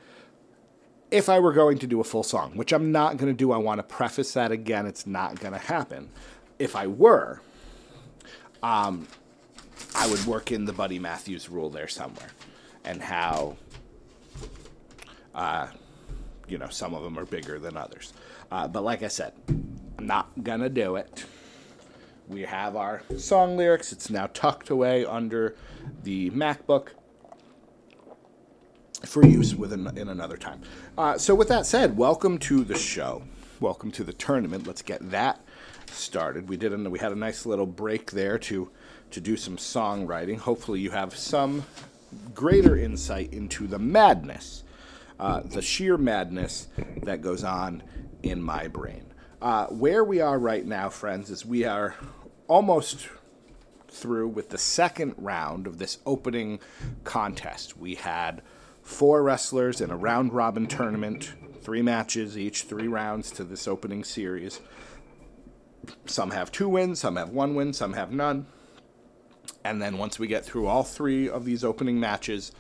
If 1.10 1.28
I 1.28 1.40
were 1.40 1.52
going 1.52 1.78
to 1.80 1.88
do 1.88 2.00
a 2.00 2.04
full 2.04 2.24
song, 2.24 2.56
which 2.56 2.72
I'm 2.72 2.92
not 2.92 3.18
going 3.18 3.32
to 3.32 3.38
do, 3.38 3.52
I 3.52 3.58
want 3.58 3.80
to 3.80 3.84
preface 3.84 4.34
that 4.34 4.52
again, 4.52 4.86
it's 4.86 5.06
not 5.06 5.40
going 5.40 5.54
to 5.54 5.60
happen. 5.60 6.10
If 6.58 6.76
I 6.76 6.88
were, 6.88 7.42
um, 8.64 9.08
I 9.96 10.10
would 10.10 10.26
work 10.26 10.52
in 10.52 10.66
the 10.66 10.74
Buddy 10.74 11.00
Matthews 11.00 11.50
rule 11.50 11.70
there 11.70 11.88
somewhere 11.88 12.30
and 12.86 13.02
how, 13.02 13.58
uh, 15.36 15.68
you 16.48 16.58
know, 16.58 16.70
some 16.70 16.94
of 16.94 17.04
them 17.04 17.20
are 17.20 17.26
bigger 17.26 17.60
than 17.60 17.76
others. 17.76 18.14
Uh, 18.52 18.68
but 18.68 18.84
like 18.84 19.04
I 19.04 19.08
said, 19.08 19.34
I'm 19.50 20.08
not 20.08 20.44
going 20.44 20.62
to 20.62 20.70
do 20.70 20.96
it 20.96 21.26
we 22.32 22.44
have 22.44 22.78
our 22.78 23.04
song 23.18 23.58
lyrics. 23.58 23.92
It's 23.92 24.10
now 24.10 24.28
tucked 24.34 24.70
away 24.70 25.06
under 25.06 25.56
the 26.04 26.30
MacBook 26.30 26.90
for 29.06 29.26
use 29.26 29.54
within 29.54 29.88
in 29.98 30.08
another 30.08 30.38
time. 30.38 30.62
Uh, 30.98 31.18
so, 31.18 31.36
with 31.36 31.50
that 31.50 31.66
said, 31.66 31.98
welcome 31.98 32.38
to 32.40 32.64
the 32.64 32.78
show. 32.78 33.24
Welcome 33.60 33.92
to 33.92 34.04
the 34.06 34.14
tournament. 34.14 34.66
Let's 34.66 34.82
get 34.82 35.12
that 35.12 35.42
started. 35.88 36.48
We 36.48 36.56
did. 36.56 36.88
we 36.88 37.00
had 37.00 37.12
a 37.12 37.16
nice 37.16 37.46
little 37.46 37.66
break 37.66 38.12
there 38.12 38.38
to 38.40 38.72
to 39.12 39.20
do 39.20 39.36
some 39.36 39.58
songwriting. 39.58 40.38
Hopefully, 40.38 40.80
you 40.80 40.92
have 40.92 41.16
some 41.16 41.66
greater 42.34 42.78
insight 42.78 43.34
into 43.34 43.68
the 43.68 43.80
madness, 43.80 44.64
uh, 45.20 45.42
the 45.42 45.62
sheer 45.62 45.98
madness 45.98 46.70
that 47.04 47.22
goes 47.22 47.44
on 47.44 47.84
in 48.24 48.42
my 48.42 48.70
brain. 48.70 49.04
Uh, 49.42 49.66
where 49.68 50.04
we 50.04 50.22
are 50.22 50.38
right 50.38 50.66
now, 50.66 50.88
friends, 50.88 51.32
is 51.32 51.44
we 51.44 51.66
are 51.66 51.96
almost 52.52 53.08
through 53.88 54.28
with 54.28 54.50
the 54.50 54.58
second 54.58 55.16
round 55.18 55.66
of 55.66 55.78
this 55.78 56.00
opening 56.06 56.60
contest. 57.06 57.78
We 57.78 57.96
had 57.96 58.42
four 58.82 59.24
wrestlers 59.24 59.80
in 59.80 59.90
a 59.90 59.96
round 59.96 60.34
robin 60.34 60.68
tournament, 60.68 61.34
three 61.62 61.82
matches 61.82 62.38
each, 62.38 62.64
three 62.64 62.90
rounds 62.90 63.32
to 63.32 63.46
this 63.46 63.70
opening 63.70 64.04
series. 64.04 64.60
Some 66.06 66.32
have 66.32 66.52
two 66.52 66.68
wins, 66.68 67.00
some 67.00 67.16
have 67.16 67.30
one 67.30 67.56
win, 67.56 67.72
some 67.72 67.94
have 67.94 68.12
none. 68.12 68.48
And 69.64 69.82
then 69.82 69.98
once 69.98 70.20
we 70.20 70.28
get 70.28 70.44
through 70.44 70.68
all 70.68 70.84
three 70.84 71.30
of 71.30 71.46
these 71.46 71.64
opening 71.64 72.02
matches, 72.02 72.52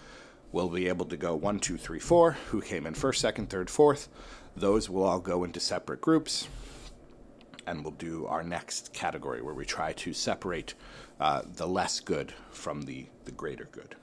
we'll 0.54 0.70
be 0.70 0.88
able 0.88 1.06
to 1.08 1.18
go 1.18 1.36
one, 1.36 1.60
two, 1.60 1.76
three, 1.76 2.00
four. 2.00 2.38
Who 2.52 2.62
came 2.62 2.88
in 2.88 2.94
first, 2.94 3.20
second, 3.20 3.50
third, 3.50 3.70
fourth? 3.70 4.08
Those 4.56 4.90
will 4.90 5.04
all 5.04 5.20
go 5.20 5.44
into 5.44 5.60
separate 5.60 6.00
groups 6.00 6.48
and 7.68 7.84
we'll 7.84 7.94
do 7.94 8.25
our 8.27 8.44
next 8.44 8.94
category 8.94 9.41
where 9.41 9.53
we 9.53 9.65
try 9.65 9.94
to 9.94 10.13
separate 10.13 10.74
uh, 11.20 11.41
the 11.56 11.68
less 11.68 12.00
good 12.00 12.34
from 12.51 12.84
the, 12.84 13.06
the 13.25 13.32
greater 13.32 13.68
good. 13.72 13.96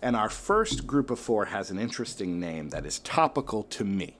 And 0.00 0.14
our 0.14 0.28
first 0.28 0.86
group 0.86 1.10
of 1.10 1.18
four 1.18 1.46
has 1.46 1.70
an 1.70 1.78
interesting 1.78 2.38
name 2.38 2.68
that 2.70 2.86
is 2.86 3.00
topical 3.00 3.64
to 3.64 3.84
me. 3.84 4.16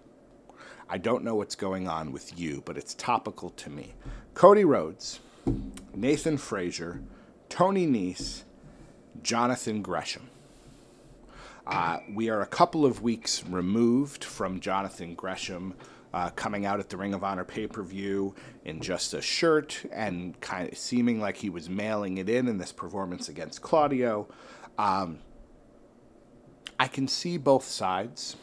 I 0.89 0.99
don't 0.99 1.23
know 1.23 1.35
what's 1.35 1.55
going 1.55 1.87
on 1.87 2.13
with 2.13 2.39
you, 2.39 2.63
but 2.65 2.77
it's 2.77 2.95
topical 2.95 3.51
to 3.51 3.71
me. 3.71 3.95
Cody 4.35 4.65
Rhodes, 4.65 5.21
Nathan 5.95 6.39
Frazer, 6.39 7.01
Tony 7.49 7.87
Nese, 7.87 8.43
Jonathan 9.23 9.83
Gresham. 9.83 10.31
Uh, 11.67 11.99
we 12.15 12.31
are 12.31 12.41
a 12.41 12.47
couple 12.47 12.87
of 12.87 13.03
weeks 13.03 13.45
removed 13.45 14.25
from 14.25 14.61
Jonathan 14.61 15.15
Gresham 15.15 15.75
uh, 16.15 16.31
coming 16.31 16.67
out 16.67 16.81
at 16.81 16.89
the 16.89 16.97
Ring 16.97 17.15
of 17.15 17.23
Honor 17.23 17.45
pay 17.45 17.67
per 17.67 17.83
view 17.83 18.35
in 18.65 18.81
just 18.81 19.15
a 19.15 19.21
shirt 19.21 19.85
and 19.93 20.39
kind 20.41 20.73
of 20.73 20.79
seeming 20.79 21.21
like 21.21 21.37
he 21.37 21.51
was 21.51 21.69
mailing 21.69 22.19
it 22.19 22.29
in 22.29 22.49
in 22.49 22.59
this 22.59 22.73
performance 22.73 23.29
against 23.29 23.63
Claudio. 23.63 24.29
Um, 24.79 25.19
I 26.79 26.87
can 26.87 27.09
see 27.09 27.37
both 27.37 27.65
sides. 27.65 28.37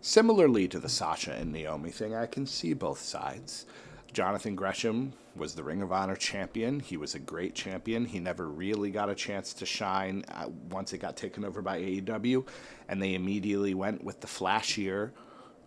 Similarly 0.00 0.68
to 0.68 0.78
the 0.78 0.88
Sasha 0.88 1.32
and 1.32 1.52
Naomi 1.52 1.90
thing, 1.90 2.14
I 2.14 2.26
can 2.26 2.46
see 2.46 2.74
both 2.74 3.00
sides. 3.00 3.66
Jonathan 4.12 4.54
Gresham 4.54 5.12
was 5.34 5.54
the 5.54 5.64
Ring 5.64 5.82
of 5.82 5.92
Honor 5.92 6.16
champion. 6.16 6.80
He 6.80 6.96
was 6.96 7.14
a 7.14 7.18
great 7.18 7.54
champion. 7.54 8.04
He 8.04 8.20
never 8.20 8.48
really 8.48 8.90
got 8.90 9.10
a 9.10 9.14
chance 9.14 9.52
to 9.54 9.66
shine 9.66 10.24
uh, 10.28 10.48
once 10.70 10.92
it 10.92 10.98
got 10.98 11.16
taken 11.16 11.44
over 11.44 11.60
by 11.60 11.80
AEW, 11.80 12.46
and 12.88 13.02
they 13.02 13.14
immediately 13.14 13.74
went 13.74 14.04
with 14.04 14.20
the 14.20 14.26
flashier, 14.26 15.10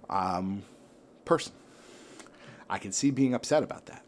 um, 0.10 0.64
person. 1.26 1.54
I 2.70 2.78
can 2.78 2.92
see 2.92 3.12
being 3.12 3.34
upset 3.34 3.64
about 3.64 3.88
that. 3.88 4.04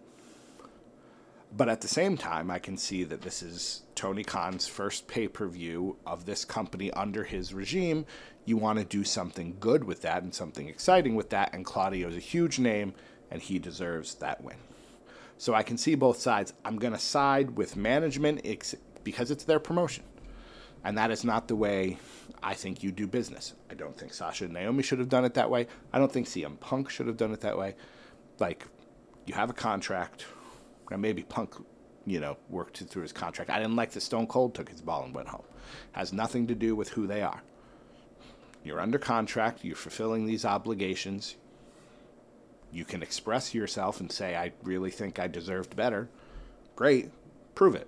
But 1.56 1.68
at 1.68 1.82
the 1.82 1.88
same 1.88 2.16
time, 2.16 2.50
I 2.50 2.60
can 2.60 2.78
see 2.78 3.04
that 3.04 3.22
this 3.22 3.44
is 3.44 3.82
Tony 3.94 4.24
Khan's 4.24 4.68
first 4.68 5.08
pay 5.08 5.28
per 5.28 5.48
view 5.48 5.98
of 6.06 6.26
this 6.26 6.46
company 6.46 6.92
under 6.92 7.24
his 7.26 7.54
regime. 7.54 8.06
You 8.46 8.58
want 8.58 8.80
to 8.80 8.86
do 8.86 9.04
something 9.04 9.58
good 9.60 9.84
with 9.84 10.02
that 10.04 10.24
and 10.24 10.34
something 10.34 10.70
exciting 10.70 11.16
with 11.16 11.30
that, 11.32 11.54
and 11.54 11.66
Claudio's 11.66 12.16
a 12.16 12.20
huge 12.20 12.58
name, 12.58 12.94
and 13.30 13.42
he 13.42 13.60
deserves 13.60 14.16
that 14.16 14.44
win. 14.44 14.58
So 15.38 15.54
I 15.54 15.64
can 15.64 15.78
see 15.78 15.96
both 15.96 16.20
sides. 16.20 16.54
I'm 16.64 16.78
going 16.78 16.94
to 16.94 17.00
side 17.00 17.58
with 17.58 17.76
management 17.76 18.46
because 19.04 19.32
it's 19.32 19.44
their 19.44 19.60
promotion. 19.60 20.04
And 20.84 20.98
that 20.98 21.12
is 21.12 21.24
not 21.24 21.48
the 21.48 21.56
way 21.56 21.98
I 22.42 22.54
think 22.56 22.82
you 22.84 22.92
do 22.92 23.06
business. 23.08 23.54
I 23.70 23.76
don't 23.76 23.96
think 23.98 24.14
Sasha 24.14 24.46
and 24.46 24.54
Naomi 24.54 24.82
should 24.84 25.00
have 25.00 25.10
done 25.10 25.26
it 25.26 25.36
that 25.36 25.50
way. 25.50 25.68
I 25.94 26.00
don't 26.00 26.12
think 26.12 26.28
CM 26.28 26.60
Punk 26.60 26.90
should 26.90 27.08
have 27.08 27.18
done 27.18 27.32
it 27.32 27.42
that 27.42 27.58
way. 27.58 27.76
Like, 28.40 28.66
you 29.26 29.34
have 29.36 29.50
a 29.50 29.54
contract. 29.54 30.26
And 30.90 31.02
maybe 31.02 31.24
Punk, 31.24 31.56
you 32.06 32.20
know, 32.20 32.38
worked 32.50 32.80
through 32.80 33.04
his 33.04 33.14
contract. 33.14 33.52
I 33.52 33.60
didn't 33.60 33.76
like 33.76 33.92
that 33.92 34.02
Stone 34.02 34.28
Cold 34.28 34.56
took 34.56 34.70
his 34.70 34.82
ball 34.82 35.04
and 35.04 35.14
went 35.14 35.28
home. 35.28 35.46
Has 35.92 36.12
nothing 36.12 36.48
to 36.48 36.56
do 36.56 36.76
with 36.76 36.90
who 36.90 37.06
they 37.06 37.22
are. 37.22 37.44
You're 38.64 38.80
under 38.80 38.98
contract. 38.98 39.64
You're 39.64 39.76
fulfilling 39.76 40.26
these 40.26 40.46
obligations. 40.46 41.36
you 42.72 42.86
can 42.86 43.04
express 43.04 43.54
yourself 43.54 44.00
and 44.00 44.12
say, 44.12 44.36
I 44.36 44.54
really 44.64 44.92
think 44.92 45.20
I 45.20 45.28
deserved 45.28 45.76
better. 45.76 46.10
Great, 46.76 47.12
prove 47.54 47.76
it. 47.76 47.88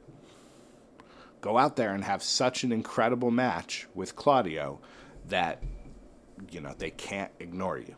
Go 1.44 1.58
out 1.58 1.76
there 1.76 1.94
and 1.94 2.06
have 2.06 2.24
such 2.24 2.64
an 2.64 2.72
incredible 2.72 3.30
match 3.30 3.86
with 3.94 4.16
Claudio 4.16 4.80
that, 5.28 5.62
you 6.50 6.62
know, 6.62 6.74
they 6.78 6.90
can't 6.90 7.34
ignore 7.38 7.78
you. 7.78 7.98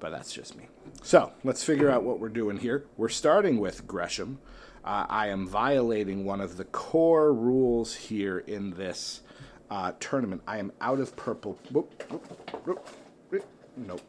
But 0.00 0.10
that's 0.10 0.32
just 0.32 0.56
me. 0.56 0.66
So 1.04 1.32
let's 1.44 1.62
figure 1.62 1.88
out 1.88 2.02
what 2.02 2.18
we're 2.18 2.30
doing 2.30 2.56
here. 2.56 2.84
We're 2.96 3.10
starting 3.10 3.60
with 3.60 3.86
Gresham. 3.86 4.40
Uh, 4.84 5.06
I 5.08 5.28
am 5.28 5.46
violating 5.46 6.24
one 6.24 6.40
of 6.40 6.56
the 6.56 6.64
core 6.64 7.32
rules 7.32 7.94
here 7.94 8.38
in 8.40 8.72
this 8.72 9.20
uh, 9.70 9.92
tournament. 10.00 10.42
I 10.48 10.58
am 10.58 10.72
out 10.80 10.98
of 10.98 11.14
purple. 11.14 11.60
Whoop, 11.70 12.10
whoop, 12.10 12.88
whoop, 13.30 13.46
nope. 13.76 14.00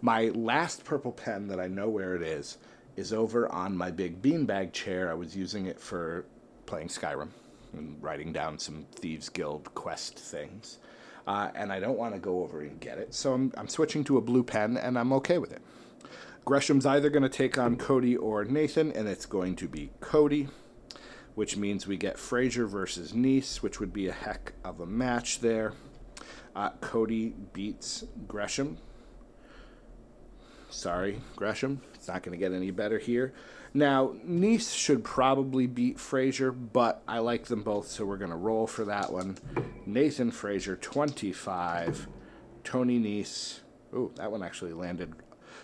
My 0.00 0.28
last 0.28 0.84
purple 0.84 1.12
pen 1.12 1.48
that 1.48 1.60
I 1.60 1.68
know 1.68 1.90
where 1.90 2.16
it 2.16 2.22
is 2.22 2.56
is 2.96 3.12
over 3.12 3.46
on 3.52 3.76
my 3.76 3.90
big 3.90 4.22
beanbag 4.22 4.72
chair. 4.72 5.10
I 5.10 5.14
was 5.14 5.36
using 5.36 5.66
it 5.66 5.78
for 5.78 6.24
playing 6.74 6.88
Skyrim 6.88 7.28
and 7.72 8.02
writing 8.02 8.32
down 8.32 8.58
some 8.58 8.84
Thieves 8.96 9.28
Guild 9.28 9.72
quest 9.76 10.18
things. 10.18 10.78
Uh, 11.24 11.48
and 11.54 11.72
I 11.72 11.78
don't 11.78 11.96
want 11.96 12.14
to 12.14 12.18
go 12.18 12.42
over 12.42 12.62
and 12.62 12.80
get 12.80 12.98
it, 12.98 13.14
so 13.14 13.32
I'm, 13.32 13.52
I'm 13.56 13.68
switching 13.68 14.02
to 14.04 14.18
a 14.18 14.20
blue 14.20 14.42
pen, 14.42 14.76
and 14.76 14.98
I'm 14.98 15.12
okay 15.12 15.38
with 15.38 15.52
it. 15.52 15.62
Gresham's 16.44 16.84
either 16.84 17.10
going 17.10 17.22
to 17.22 17.28
take 17.28 17.58
on 17.58 17.76
Cody 17.76 18.16
or 18.16 18.44
Nathan, 18.44 18.90
and 18.90 19.06
it's 19.06 19.24
going 19.24 19.54
to 19.54 19.68
be 19.68 19.90
Cody, 20.00 20.48
which 21.36 21.56
means 21.56 21.86
we 21.86 21.96
get 21.96 22.18
Frazer 22.18 22.66
versus 22.66 23.12
Nese, 23.12 23.62
which 23.62 23.78
would 23.78 23.92
be 23.92 24.08
a 24.08 24.12
heck 24.12 24.54
of 24.64 24.80
a 24.80 24.86
match 24.86 25.38
there. 25.38 25.74
Uh, 26.56 26.70
Cody 26.80 27.34
beats 27.52 28.02
Gresham. 28.26 28.78
Sorry, 30.74 31.20
Gresham. 31.36 31.80
It's 31.94 32.08
not 32.08 32.24
going 32.24 32.36
to 32.36 32.38
get 32.38 32.52
any 32.52 32.72
better 32.72 32.98
here. 32.98 33.32
Now, 33.72 34.14
Nese 34.26 34.76
should 34.76 35.04
probably 35.04 35.66
beat 35.66 36.00
Frazer, 36.00 36.50
but 36.50 37.02
I 37.06 37.20
like 37.20 37.44
them 37.44 37.62
both, 37.62 37.86
so 37.88 38.04
we're 38.04 38.18
going 38.18 38.32
to 38.32 38.36
roll 38.36 38.66
for 38.66 38.84
that 38.84 39.12
one. 39.12 39.38
Nathan 39.86 40.32
Frazer, 40.32 40.76
25. 40.76 42.08
Tony 42.64 42.98
Nese. 42.98 43.60
Ooh, 43.94 44.12
that 44.16 44.32
one 44.32 44.42
actually 44.42 44.72
landed. 44.72 45.14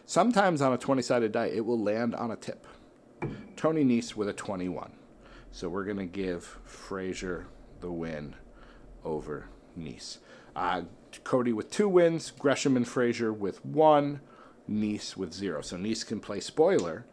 Sometimes 0.06 0.62
on 0.62 0.72
a 0.72 0.78
20 0.78 1.02
sided 1.02 1.32
die, 1.32 1.46
it 1.46 1.66
will 1.66 1.80
land 1.80 2.14
on 2.14 2.30
a 2.30 2.36
tip. 2.36 2.66
Tony 3.56 3.84
Nese 3.84 4.14
with 4.14 4.28
a 4.28 4.32
21. 4.32 4.92
So 5.50 5.68
we're 5.68 5.84
going 5.84 5.96
to 5.98 6.06
give 6.06 6.60
Frazer 6.64 7.48
the 7.80 7.90
win 7.90 8.36
over 9.04 9.48
Nese. 9.78 10.18
Uh, 10.54 10.82
Cody 11.24 11.52
with 11.52 11.70
two 11.70 11.88
wins, 11.88 12.30
Gresham 12.30 12.76
and 12.76 12.86
Frazer 12.86 13.32
with 13.32 13.64
one, 13.64 14.20
Nese 14.70 15.16
with 15.16 15.32
zero. 15.32 15.60
So 15.62 15.76
Nese 15.76 16.06
can 16.06 16.20
play 16.20 16.40
spoiler, 16.40 17.04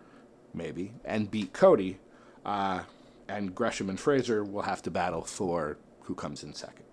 maybe, 0.53 0.93
and 1.03 1.31
beat 1.31 1.53
Cody. 1.53 1.99
Uh, 2.45 2.81
and 3.27 3.53
Gresham 3.53 3.89
and 3.89 3.99
Frazer 3.99 4.43
will 4.43 4.61
have 4.61 4.81
to 4.83 4.91
battle 4.91 5.23
for 5.23 5.77
who 6.03 6.15
comes 6.15 6.43
in 6.43 6.53
second. 6.53 6.85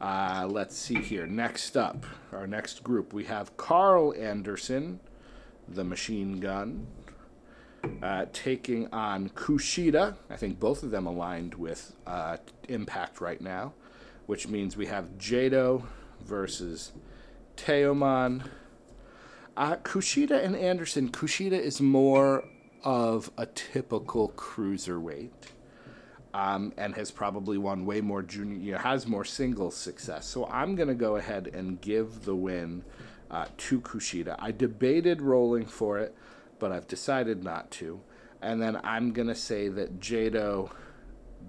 Uh, 0.00 0.46
let's 0.50 0.76
see 0.76 0.96
here. 0.96 1.26
Next 1.26 1.76
up, 1.76 2.04
our 2.32 2.46
next 2.46 2.82
group, 2.82 3.12
we 3.12 3.24
have 3.24 3.56
Karl 3.56 4.12
Anderson, 4.14 4.98
the 5.68 5.84
machine 5.84 6.40
gun, 6.40 6.88
uh, 8.02 8.26
taking 8.32 8.88
on 8.92 9.28
Kushida. 9.30 10.16
I 10.28 10.36
think 10.36 10.58
both 10.58 10.82
of 10.82 10.90
them 10.90 11.06
aligned 11.06 11.54
with 11.54 11.94
uh, 12.06 12.38
Impact 12.68 13.20
right 13.20 13.40
now, 13.40 13.74
which 14.26 14.48
means 14.48 14.76
we 14.76 14.86
have 14.86 15.16
Jado 15.18 15.84
versus 16.20 16.92
Teoman. 17.56 18.42
Uh, 19.56 19.76
Kushida 19.76 20.42
and 20.42 20.56
Anderson. 20.56 21.10
Kushida 21.10 21.60
is 21.60 21.80
more 21.80 22.44
of 22.84 23.30
a 23.36 23.46
typical 23.46 24.30
cruiserweight. 24.30 25.30
Um, 26.34 26.72
and 26.78 26.94
has 26.94 27.10
probably 27.10 27.58
won 27.58 27.84
way 27.84 28.00
more 28.00 28.22
junior, 28.22 28.56
you 28.56 28.72
know, 28.72 28.78
has 28.78 29.06
more 29.06 29.22
singles 29.22 29.76
success. 29.76 30.26
So 30.26 30.46
I'm 30.46 30.74
to 30.88 30.94
go 30.94 31.16
ahead 31.16 31.50
and 31.52 31.78
give 31.78 32.24
the 32.24 32.34
win 32.34 32.84
uh, 33.30 33.44
to 33.58 33.82
Kushida. 33.82 34.36
I 34.38 34.50
debated 34.50 35.20
rolling 35.20 35.66
for 35.66 35.98
it, 35.98 36.14
but 36.58 36.72
I've 36.72 36.88
decided 36.88 37.44
not 37.44 37.70
to. 37.72 38.00
And 38.40 38.62
then 38.62 38.80
I'm 38.82 39.12
to 39.26 39.34
say 39.34 39.68
that 39.68 40.00
Jado 40.00 40.70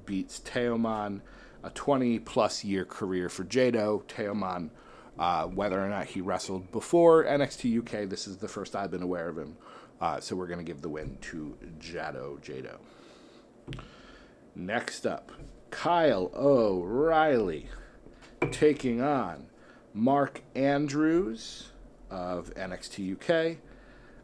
beats 0.05 0.41
Teoman, 0.41 1.21
a 1.63 1.69
20 1.69 2.19
plus 2.19 2.65
year 2.65 2.83
career 2.83 3.29
for 3.29 3.45
Jado. 3.45 4.03
Teoman, 4.03 4.69
uh, 5.17 5.45
whether 5.45 5.83
or 5.83 5.89
not 5.89 6.07
he 6.07 6.21
wrestled 6.21 6.71
before 6.71 7.23
NXT 7.23 7.79
UK, 7.79 8.09
this 8.09 8.27
is 8.27 8.37
the 8.37 8.47
first 8.47 8.75
I've 8.75 8.91
been 8.91 9.03
aware 9.03 9.29
of 9.29 9.37
him. 9.37 9.57
Uh, 10.01 10.19
so 10.19 10.35
we're 10.35 10.47
going 10.47 10.59
to 10.59 10.65
give 10.65 10.81
the 10.81 10.89
win 10.89 11.17
to 11.21 11.55
Jado 11.79 12.39
Jado. 12.41 12.77
Next 14.55 15.05
up, 15.05 15.31
Kyle 15.71 16.31
O'Reilly 16.35 17.67
taking 18.51 19.01
on 19.01 19.47
Mark 19.93 20.41
Andrews 20.55 21.69
of 22.09 22.53
NXT 22.55 23.13
UK. 23.13 23.57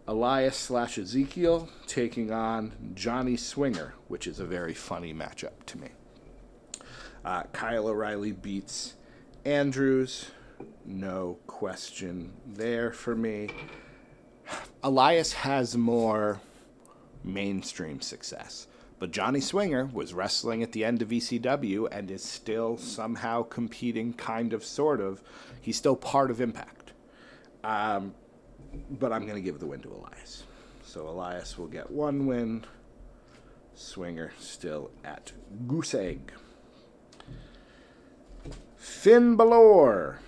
Elias 0.08 0.58
slash 0.58 0.98
Ezekiel 0.98 1.70
taking 1.86 2.32
on 2.32 2.92
Johnny 2.96 3.38
Swinger, 3.38 3.94
which 4.08 4.26
is 4.26 4.40
a 4.40 4.46
very 4.46 4.74
funny 4.74 5.14
matchup 5.14 5.64
to 5.68 5.78
me. 5.78 5.90
Uh, 7.24 7.44
Kyle 7.54 7.88
O'Reilly 7.88 8.32
beats 8.32 8.96
Andrews. 9.46 10.32
No 10.86 11.38
question 11.48 12.34
there 12.46 12.92
for 12.92 13.16
me. 13.16 13.50
Elias 14.84 15.34
has 15.34 15.78
more 15.78 16.42
mainstream 17.24 18.02
success. 18.02 18.68
But 18.98 19.12
Johnny 19.12 19.40
Swinger 19.40 19.86
was 19.86 20.14
wrestling 20.14 20.62
at 20.62 20.74
the 20.74 20.84
end 20.84 21.02
of 21.02 21.10
ECW 21.10 21.88
and 21.90 22.12
is 22.12 22.24
still 22.24 22.78
somehow 22.78 23.44
competing, 23.44 24.14
kind 24.14 24.52
of, 24.52 24.66
sort 24.66 25.00
of. 25.00 25.22
He's 25.62 25.78
still 25.78 25.96
part 25.96 26.32
of 26.32 26.42
Impact. 26.42 26.92
Um, 27.64 28.14
but 28.90 29.14
I'm 29.14 29.24
going 29.24 29.36
to 29.36 29.42
give 29.42 29.60
the 29.60 29.66
win 29.66 29.80
to 29.82 29.90
Elias. 29.90 30.44
So 30.84 31.08
Elias 31.08 31.58
will 31.58 31.68
get 31.68 31.90
one 31.90 32.26
win. 32.26 32.66
Swinger 33.74 34.34
still 34.38 34.92
at 35.06 35.32
Goose 35.68 35.94
Egg. 35.94 36.34
Finn 38.76 39.38
Balor, 39.38 40.20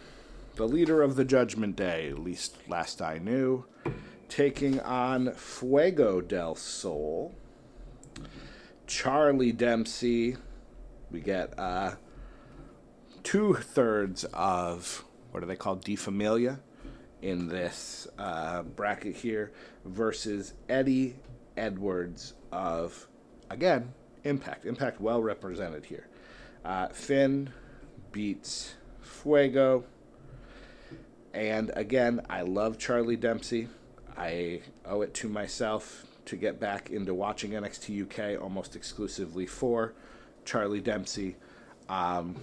the 0.56 0.68
leader 0.68 1.02
of 1.02 1.16
the 1.16 1.26
Judgment 1.26 1.76
Day, 1.76 2.10
at 2.10 2.20
least 2.20 2.58
last 2.68 3.02
I 3.02 3.18
knew, 3.18 3.66
taking 4.30 4.80
on 4.80 5.34
Fuego 5.34 6.22
del 6.22 6.56
Sol. 6.56 7.34
Charlie 8.88 9.52
Dempsey. 9.54 10.38
We 11.10 11.22
get 11.22 11.58
uh, 11.58 11.96
two 13.24 13.54
thirds 13.54 14.24
of 14.34 15.06
what 15.32 15.44
are 15.44 15.46
they 15.46 15.56
called? 15.56 15.84
De 15.84 15.96
Familia 15.96 16.60
in 17.22 17.48
this 17.48 18.08
uh, 18.18 18.64
bracket 18.64 19.16
here 19.16 19.52
versus 19.86 20.54
Eddie 20.68 21.16
Edwards 21.56 22.34
of, 22.52 23.08
again, 23.50 23.94
Impact. 24.24 24.66
Impact 24.66 25.02
well 25.02 25.22
represented 25.22 25.86
here. 25.86 26.08
Uh, 26.64 26.88
Finn 26.90 27.52
beats 28.12 28.76
Fuego. 29.02 29.84
And 31.34 31.72
again, 31.76 32.22
I 32.30 32.42
love 32.42 32.78
Charlie 32.78 33.16
Dempsey. 33.16 33.68
I 34.18 34.62
owe 34.86 35.02
it 35.02 35.14
to 35.16 35.30
myself 35.30 36.06
to 36.26 36.36
get 36.36 36.60
back 36.60 36.90
into 36.90 37.14
watching 37.14 37.52
NXT 37.52 38.04
UK 38.36 38.42
almost 38.42 38.76
exclusively 38.76 39.46
for 39.46 39.94
Charlie 40.46 40.82
Dempsey. 40.82 41.38
Um, 41.90 42.36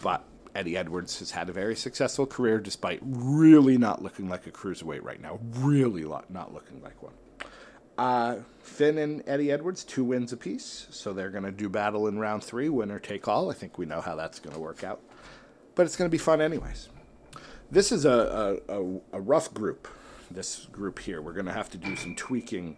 but 0.00 0.24
Eddie 0.54 0.76
Edwards 0.76 1.18
has 1.20 1.30
had 1.30 1.48
a 1.48 1.52
very 1.52 1.74
successful 1.74 2.26
career 2.26 2.58
despite 2.60 3.00
really 3.02 3.78
not 3.78 4.02
looking 4.02 4.28
like 4.28 4.46
a 4.46 4.50
cruiserweight 4.50 5.02
right 5.02 5.20
now. 5.20 5.40
Really 5.56 6.02
not 6.02 6.52
looking 6.52 6.82
like 6.82 7.02
one. 7.02 7.14
Uh, 7.96 8.38
Finn 8.62 8.98
and 8.98 9.22
Eddie 9.26 9.50
Edwards, 9.52 9.84
two 9.84 10.04
wins 10.04 10.32
apiece. 10.32 10.86
So 10.90 11.12
they're 11.12 11.30
going 11.30 11.44
to 11.44 11.52
do 11.52 11.68
battle 11.68 12.06
in 12.06 12.18
round 12.18 12.44
three, 12.44 12.68
winner 12.68 12.98
take 12.98 13.28
all. 13.28 13.50
I 13.50 13.54
think 13.54 13.78
we 13.78 13.86
know 13.86 14.00
how 14.00 14.14
that's 14.14 14.38
going 14.38 14.54
to 14.54 14.60
work 14.60 14.84
out. 14.84 15.00
But 15.74 15.86
it's 15.86 15.96
going 15.96 16.08
to 16.08 16.12
be 16.12 16.18
fun, 16.18 16.40
anyways. 16.40 16.88
This 17.72 17.90
is 17.90 18.04
a, 18.04 18.60
a, 18.68 18.82
a, 19.14 19.20
rough 19.22 19.54
group 19.54 19.88
this 20.30 20.66
group 20.66 20.98
here. 20.98 21.22
We're 21.22 21.32
going 21.32 21.46
to 21.46 21.54
have 21.54 21.70
to 21.70 21.78
do 21.78 21.96
some 21.96 22.14
tweaking 22.14 22.76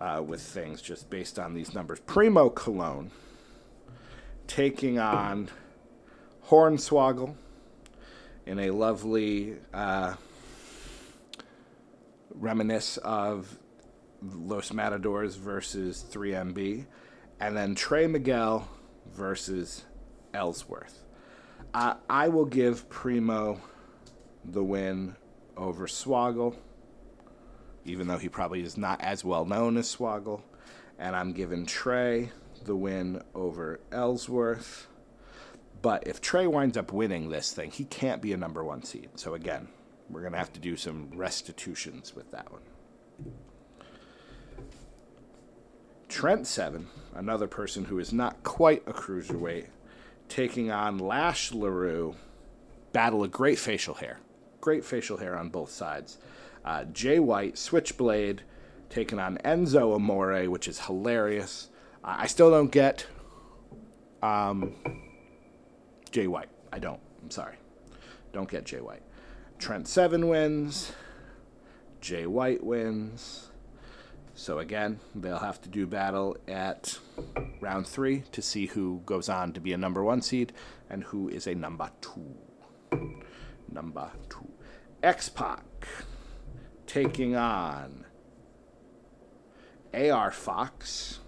uh, 0.00 0.22
with 0.24 0.40
things 0.40 0.80
just 0.80 1.10
based 1.10 1.40
on 1.40 1.52
these 1.52 1.74
numbers. 1.74 1.98
Primo 2.06 2.48
Colón 2.50 3.10
taking 4.46 5.00
on 5.00 5.48
Hornswoggle 6.46 7.34
in 8.46 8.60
a 8.60 8.70
lovely 8.70 9.56
uh, 9.74 10.14
reminisce 12.30 12.98
of 12.98 13.58
Los 14.22 14.72
Matadors 14.72 15.34
versus 15.34 16.04
3MB, 16.08 16.86
and 17.40 17.56
then 17.56 17.74
Trey 17.74 18.06
Miguel 18.06 18.68
versus 19.12 19.86
Ellsworth. 20.32 21.02
Uh, 21.74 21.94
I 22.08 22.28
will 22.28 22.46
give 22.46 22.88
Primo 22.88 23.60
the 24.48 24.64
win 24.64 25.16
over 25.56 25.86
Swoggle. 25.86 26.56
even 27.84 28.08
though 28.08 28.18
he 28.18 28.28
probably 28.28 28.62
is 28.62 28.76
not 28.76 29.00
as 29.00 29.24
well 29.24 29.44
known 29.44 29.76
as 29.76 29.94
Swoggle. 29.94 30.42
And 30.98 31.14
I'm 31.14 31.32
giving 31.32 31.66
Trey 31.66 32.30
the 32.64 32.74
win 32.76 33.22
over 33.34 33.80
Ellsworth. 33.92 34.88
But 35.82 36.06
if 36.06 36.20
Trey 36.20 36.46
winds 36.46 36.76
up 36.76 36.92
winning 36.92 37.28
this 37.30 37.52
thing, 37.52 37.70
he 37.70 37.84
can't 37.84 38.20
be 38.20 38.32
a 38.32 38.36
number 38.36 38.64
one 38.64 38.82
seed. 38.82 39.10
So 39.14 39.34
again, 39.34 39.68
we're 40.10 40.22
going 40.22 40.32
to 40.32 40.38
have 40.38 40.52
to 40.54 40.60
do 40.60 40.76
some 40.76 41.10
restitutions 41.14 42.14
with 42.14 42.30
that 42.32 42.50
one. 42.50 42.62
Trent 46.08 46.46
Seven, 46.46 46.88
another 47.14 47.46
person 47.46 47.84
who 47.84 47.98
is 47.98 48.12
not 48.12 48.42
quite 48.42 48.82
a 48.86 48.92
cruiserweight, 48.92 49.66
taking 50.28 50.70
on 50.70 50.98
Lash 50.98 51.52
LeRoux. 51.52 52.14
Battle 52.92 53.22
of 53.22 53.30
great 53.30 53.58
facial 53.58 53.94
hair. 53.94 54.18
Great 54.66 54.84
facial 54.84 55.18
hair 55.18 55.38
on 55.38 55.48
both 55.48 55.70
sides. 55.70 56.18
Uh, 56.64 56.82
Jay 56.86 57.20
White, 57.20 57.56
Switchblade, 57.56 58.42
taking 58.90 59.20
on 59.20 59.38
Enzo 59.44 59.94
Amore, 59.94 60.50
which 60.50 60.66
is 60.66 60.80
hilarious. 60.86 61.68
Uh, 62.02 62.16
I 62.18 62.26
still 62.26 62.50
don't 62.50 62.72
get 62.72 63.06
um, 64.24 64.74
Jay 66.10 66.26
White. 66.26 66.48
I 66.72 66.80
don't. 66.80 66.98
I'm 67.22 67.30
sorry. 67.30 67.54
Don't 68.32 68.50
get 68.50 68.64
Jay 68.64 68.80
White. 68.80 69.04
Trent 69.60 69.86
Seven 69.86 70.26
wins. 70.26 70.90
Jay 72.00 72.26
White 72.26 72.64
wins. 72.64 73.50
So 74.34 74.58
again, 74.58 74.98
they'll 75.14 75.38
have 75.38 75.62
to 75.62 75.68
do 75.68 75.86
battle 75.86 76.38
at 76.48 76.98
round 77.60 77.86
three 77.86 78.24
to 78.32 78.42
see 78.42 78.66
who 78.66 79.02
goes 79.06 79.28
on 79.28 79.52
to 79.52 79.60
be 79.60 79.72
a 79.72 79.78
number 79.78 80.02
one 80.02 80.22
seed 80.22 80.52
and 80.90 81.04
who 81.04 81.28
is 81.28 81.46
a 81.46 81.54
number 81.54 81.88
two. 82.00 82.34
Number 83.70 84.10
two. 84.28 84.55
X 85.02 85.28
Pac 85.28 85.62
taking 86.86 87.36
on 87.36 88.04
AR 89.92 90.30
Fox 90.30 91.20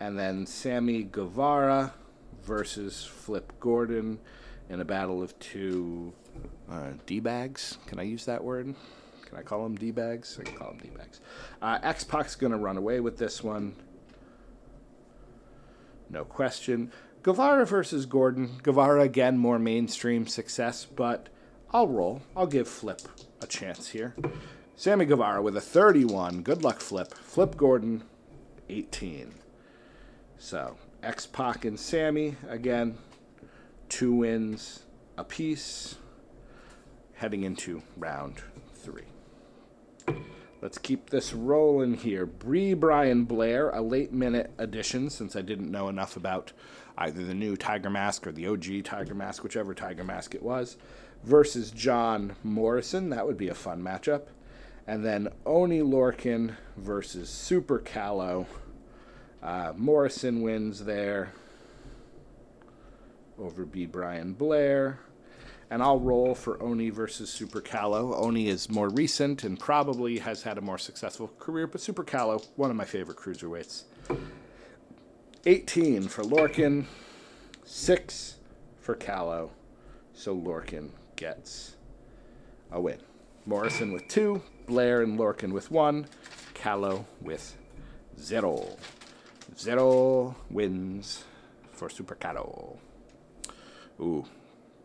and 0.00 0.18
then 0.18 0.46
Sammy 0.46 1.02
Guevara 1.04 1.94
versus 2.42 3.04
Flip 3.04 3.52
Gordon 3.60 4.18
in 4.68 4.80
a 4.80 4.84
battle 4.84 5.22
of 5.22 5.38
two 5.38 6.12
uh, 6.70 6.90
D 7.06 7.20
bags. 7.20 7.78
Can 7.86 7.98
I 7.98 8.02
use 8.02 8.24
that 8.26 8.42
word? 8.42 8.74
Can 9.24 9.38
I 9.38 9.42
call 9.42 9.62
them 9.62 9.76
D 9.76 9.90
bags? 9.90 10.38
I 10.40 10.44
can 10.44 10.56
call 10.56 10.68
them 10.68 10.78
D 10.78 10.90
bags. 10.96 11.20
Uh, 11.60 11.78
X 11.82 12.04
Pac's 12.04 12.36
going 12.36 12.52
to 12.52 12.58
run 12.58 12.76
away 12.76 13.00
with 13.00 13.18
this 13.18 13.42
one. 13.42 13.74
No 16.08 16.24
question. 16.24 16.92
Guevara 17.22 17.66
versus 17.66 18.06
Gordon. 18.06 18.60
Guevara, 18.62 19.02
again, 19.02 19.36
more 19.36 19.58
mainstream 19.58 20.28
success, 20.28 20.84
but 20.84 21.28
I'll 21.76 21.88
roll. 21.88 22.22
I'll 22.34 22.46
give 22.46 22.68
Flip 22.68 23.02
a 23.42 23.46
chance 23.46 23.88
here. 23.88 24.14
Sammy 24.76 25.04
Guevara 25.04 25.42
with 25.42 25.58
a 25.58 25.60
31. 25.60 26.40
Good 26.40 26.64
luck, 26.64 26.80
Flip. 26.80 27.12
Flip 27.12 27.54
Gordon, 27.54 28.02
18. 28.70 29.34
So, 30.38 30.78
X 31.02 31.26
Pac 31.26 31.66
and 31.66 31.78
Sammy, 31.78 32.36
again, 32.48 32.96
two 33.90 34.14
wins 34.14 34.84
apiece 35.18 35.96
heading 37.12 37.42
into 37.42 37.82
round 37.98 38.40
three. 38.72 39.04
Let's 40.62 40.78
keep 40.78 41.10
this 41.10 41.34
rolling 41.34 41.92
here. 41.92 42.24
B. 42.24 42.72
Brian 42.72 43.24
Blair, 43.26 43.68
a 43.68 43.82
late 43.82 44.14
minute 44.14 44.50
addition 44.56 45.10
since 45.10 45.36
I 45.36 45.42
didn't 45.42 45.70
know 45.70 45.90
enough 45.90 46.16
about 46.16 46.54
either 46.96 47.22
the 47.22 47.34
new 47.34 47.54
Tiger 47.54 47.90
Mask 47.90 48.26
or 48.26 48.32
the 48.32 48.46
OG 48.46 48.84
Tiger 48.84 49.14
Mask, 49.14 49.44
whichever 49.44 49.74
Tiger 49.74 50.04
Mask 50.04 50.34
it 50.34 50.42
was, 50.42 50.78
versus 51.26 51.72
John 51.72 52.36
Morrison. 52.44 53.10
That 53.10 53.26
would 53.26 53.36
be 53.36 53.48
a 53.48 53.54
fun 53.54 53.82
matchup. 53.82 54.28
And 54.86 55.04
then 55.04 55.28
Oney 55.44 55.80
Lorcan 55.80 56.54
versus 56.76 57.28
Super 57.28 57.80
Calo. 57.80 58.46
Uh, 59.42 59.72
Morrison 59.76 60.40
wins 60.40 60.84
there 60.84 61.32
over 63.38 63.64
B. 63.64 63.84
Brian 63.86 64.32
Blair. 64.32 65.00
And 65.68 65.82
I'll 65.82 65.98
roll 65.98 66.36
for 66.36 66.62
Oney 66.62 66.90
versus 66.90 67.28
Super 67.28 67.60
Calo. 67.60 68.14
Oney 68.16 68.46
is 68.46 68.70
more 68.70 68.88
recent 68.88 69.42
and 69.42 69.58
probably 69.58 70.18
has 70.20 70.44
had 70.44 70.58
a 70.58 70.60
more 70.60 70.78
successful 70.78 71.32
career, 71.40 71.66
but 71.66 71.80
Super 71.80 72.04
Calo, 72.04 72.46
one 72.54 72.70
of 72.70 72.76
my 72.76 72.84
favorite 72.84 73.18
cruiserweights. 73.18 73.82
18 75.44 76.06
for 76.06 76.22
Lorcan, 76.22 76.84
6 77.64 78.36
for 78.78 78.94
Calo. 78.94 79.50
So 80.14 80.36
Lorcan 80.36 80.90
gets 81.16 81.76
a 82.70 82.80
win. 82.80 82.98
Morrison 83.44 83.92
with 83.92 84.06
2, 84.08 84.42
Blair 84.66 85.02
and 85.02 85.18
Lorcan 85.18 85.52
with 85.52 85.70
1, 85.70 86.06
Calo 86.54 87.04
with 87.20 87.56
0. 88.18 88.76
Zero 89.58 90.36
wins 90.50 91.24
for 91.72 91.88
Super 91.88 92.14
Calo. 92.14 92.76
Ooh, 94.00 94.24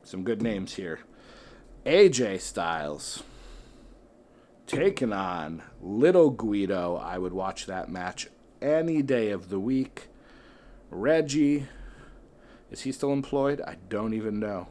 some 0.04 0.24
good 0.24 0.42
names 0.42 0.76
here. 0.76 1.00
AJ 1.86 2.42
Styles 2.42 3.24
taking 4.68 5.12
on 5.12 5.64
Little 5.82 6.30
Guido. 6.30 6.96
I 6.96 7.18
would 7.18 7.34
watch 7.34 7.66
that 7.66 7.90
match 7.90 8.28
any 8.62 9.02
day 9.02 9.32
of 9.32 9.50
the 9.50 9.60
week. 9.60 10.08
Reggie, 10.90 11.68
is 12.70 12.82
he 12.82 12.92
still 12.92 13.12
employed? 13.12 13.60
I 13.62 13.78
don't 13.90 14.14
even 14.14 14.40
know. 14.40 14.68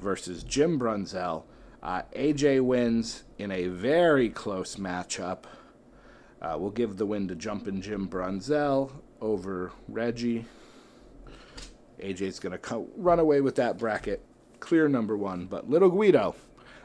Versus 0.00 0.42
Jim 0.42 0.78
Brunzell. 0.78 1.44
Uh, 1.82 2.02
AJ 2.14 2.62
wins 2.62 3.24
in 3.38 3.50
a 3.50 3.68
very 3.68 4.28
close 4.28 4.76
matchup. 4.76 5.44
Uh, 6.40 6.56
we'll 6.58 6.70
give 6.70 6.96
the 6.96 7.06
win 7.06 7.28
to 7.28 7.34
Jumpin' 7.34 7.82
Jim 7.82 8.08
Brunzell 8.08 8.92
over 9.20 9.72
Reggie. 9.88 10.46
AJ's 12.00 12.38
going 12.38 12.52
to 12.52 12.58
co- 12.58 12.88
run 12.96 13.18
away 13.18 13.40
with 13.40 13.56
that 13.56 13.78
bracket. 13.78 14.24
Clear 14.58 14.88
number 14.88 15.16
one. 15.16 15.46
But 15.46 15.68
Little 15.68 15.90
Guido, 15.90 16.34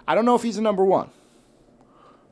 I 0.08 0.16
don't 0.16 0.26
know 0.26 0.36
if 0.36 0.44
he's 0.44 0.58
a 0.58 0.62
number 0.62 0.84
one. 0.84 1.10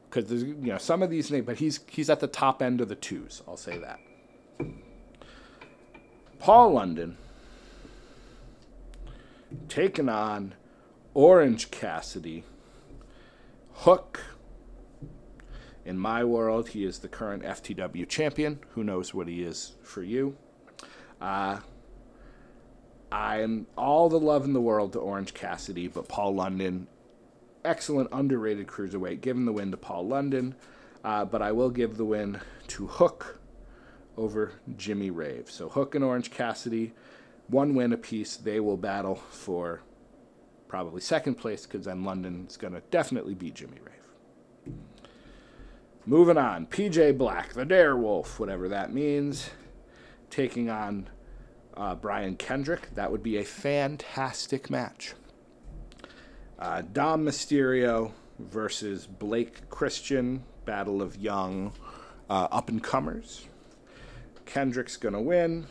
Because 0.09 0.29
there's 0.29 0.43
you 0.43 0.55
know 0.55 0.77
some 0.77 1.01
of 1.01 1.09
these 1.09 1.31
names, 1.31 1.45
but 1.45 1.57
he's 1.57 1.79
he's 1.87 2.09
at 2.09 2.19
the 2.19 2.27
top 2.27 2.61
end 2.61 2.81
of 2.81 2.87
the 2.87 2.95
twos. 2.95 3.41
I'll 3.47 3.57
say 3.57 3.79
that. 3.79 3.99
Paul 6.37 6.73
London 6.73 7.17
taking 9.69 10.09
on 10.09 10.53
Orange 11.15 11.69
Cassidy. 11.69 12.43
Hook. 13.71 14.21
In 15.85 15.99
my 15.99 16.23
world, 16.23 16.69
he 16.69 16.85
is 16.85 16.99
the 16.99 17.07
current 17.07 17.43
FTW 17.43 18.07
champion. 18.09 18.59
Who 18.71 18.83
knows 18.83 19.13
what 19.13 19.27
he 19.27 19.43
is 19.43 19.73
for 19.83 20.01
you? 20.01 20.35
Uh, 21.21 21.59
I'm 23.11 23.67
all 23.77 24.09
the 24.09 24.19
love 24.19 24.45
in 24.45 24.53
the 24.53 24.61
world 24.61 24.93
to 24.93 24.99
Orange 24.99 25.35
Cassidy, 25.35 25.87
but 25.87 26.07
Paul 26.07 26.33
London, 26.33 26.87
excellent 27.63 28.09
underrated 28.11 28.65
cruiserweight, 28.65 29.21
giving 29.21 29.45
the 29.45 29.53
win 29.53 29.69
to 29.69 29.77
Paul 29.77 30.07
London. 30.07 30.55
Uh, 31.03 31.25
but 31.25 31.43
I 31.43 31.51
will 31.51 31.69
give 31.69 31.97
the 31.97 32.05
win 32.05 32.39
to 32.69 32.87
Hook 32.87 33.39
over 34.17 34.53
Jimmy 34.77 35.11
Rave. 35.11 35.51
So 35.51 35.69
Hook 35.69 35.93
and 35.93 36.03
Orange 36.03 36.31
Cassidy, 36.31 36.93
one 37.47 37.75
win 37.75 37.93
apiece. 37.93 38.35
They 38.35 38.59
will 38.59 38.77
battle 38.77 39.15
for 39.15 39.81
probably 40.73 41.01
second 41.01 41.35
place 41.35 41.67
because 41.67 41.85
then 41.85 42.03
London's 42.03 42.57
going 42.57 42.73
to 42.73 42.81
definitely 42.89 43.35
beat 43.35 43.53
Jimmy 43.53 43.77
Rave. 43.85 44.73
Moving 46.07 46.35
on, 46.35 46.65
PJ 46.65 47.15
Black, 47.15 47.53
the 47.53 47.63
Dare 47.63 47.95
Wolf, 47.95 48.39
whatever 48.39 48.67
that 48.69 48.91
means, 48.91 49.51
taking 50.31 50.71
on 50.71 51.11
uh, 51.77 51.93
Brian 51.93 52.35
Kendrick. 52.35 52.89
That 52.95 53.11
would 53.11 53.21
be 53.21 53.37
a 53.37 53.43
fantastic 53.43 54.71
match. 54.71 55.13
Uh, 56.57 56.81
Dom 56.81 57.23
Mysterio 57.23 58.13
versus 58.39 59.05
Blake 59.05 59.69
Christian, 59.69 60.43
Battle 60.65 61.03
of 61.03 61.17
Young 61.17 61.73
uh, 62.31 62.47
Up 62.51 62.69
and 62.69 62.81
Comers. 62.81 63.45
Kendrick's 64.47 64.97
going 64.97 65.13
to 65.13 65.21
win. 65.21 65.67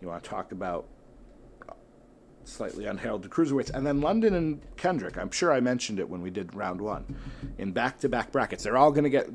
You 0.00 0.06
want 0.06 0.22
to 0.22 0.30
talk 0.30 0.52
about 0.52 0.86
slightly 2.52 2.86
unheralded 2.86 3.30
cruiserweights. 3.30 3.70
And 3.70 3.86
then 3.86 4.00
London 4.00 4.34
and 4.34 4.60
Kendrick, 4.76 5.18
I'm 5.18 5.30
sure 5.30 5.52
I 5.52 5.60
mentioned 5.60 5.98
it 5.98 6.08
when 6.08 6.22
we 6.22 6.30
did 6.30 6.54
round 6.54 6.80
one, 6.80 7.16
in 7.58 7.72
back 7.72 7.98
to 8.00 8.08
back 8.08 8.32
brackets. 8.32 8.64
They're 8.64 8.76
all 8.76 8.92
going 8.92 9.04
to 9.04 9.10
get 9.10 9.28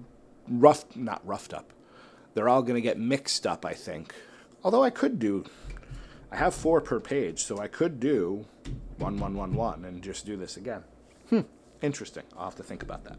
roughed, 0.47 0.95
not 0.95 1.25
roughed 1.25 1.53
up. 1.53 1.73
They're 2.33 2.49
all 2.49 2.61
going 2.61 2.75
to 2.75 2.81
get 2.81 2.99
mixed 2.99 3.47
up, 3.47 3.65
I 3.65 3.73
think. 3.73 4.13
Although 4.63 4.83
I 4.83 4.89
could 4.89 5.19
do, 5.19 5.45
I 6.31 6.35
have 6.37 6.53
four 6.53 6.81
per 6.81 6.99
page, 6.99 7.43
so 7.43 7.57
I 7.57 7.67
could 7.67 7.99
do 7.99 8.45
one, 8.97 9.17
one, 9.17 9.35
one, 9.35 9.53
one, 9.53 9.85
and 9.85 10.01
just 10.01 10.25
do 10.25 10.35
this 10.37 10.57
again. 10.57 10.83
Hmm, 11.29 11.41
interesting. 11.81 12.23
I'll 12.37 12.45
have 12.45 12.55
to 12.55 12.63
think 12.63 12.83
about 12.83 13.03
that. 13.05 13.17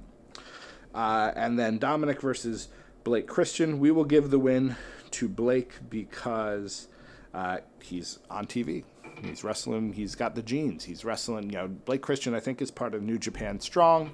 Uh, 0.94 1.32
and 1.36 1.58
then 1.58 1.78
Dominic 1.78 2.20
versus 2.20 2.68
Blake 3.04 3.26
Christian. 3.26 3.78
We 3.78 3.90
will 3.90 4.04
give 4.04 4.30
the 4.30 4.38
win 4.38 4.76
to 5.12 5.28
Blake 5.28 5.72
because 5.88 6.88
uh, 7.32 7.58
he's 7.82 8.18
on 8.30 8.46
TV. 8.46 8.84
He's 9.22 9.44
wrestling. 9.44 9.92
He's 9.92 10.14
got 10.14 10.34
the 10.34 10.42
genes. 10.42 10.84
He's 10.84 11.04
wrestling. 11.04 11.50
You 11.50 11.58
know, 11.58 11.68
Blake 11.68 12.02
Christian, 12.02 12.34
I 12.34 12.40
think, 12.40 12.62
is 12.62 12.70
part 12.70 12.94
of 12.94 13.02
New 13.02 13.18
Japan 13.18 13.60
Strong. 13.60 14.12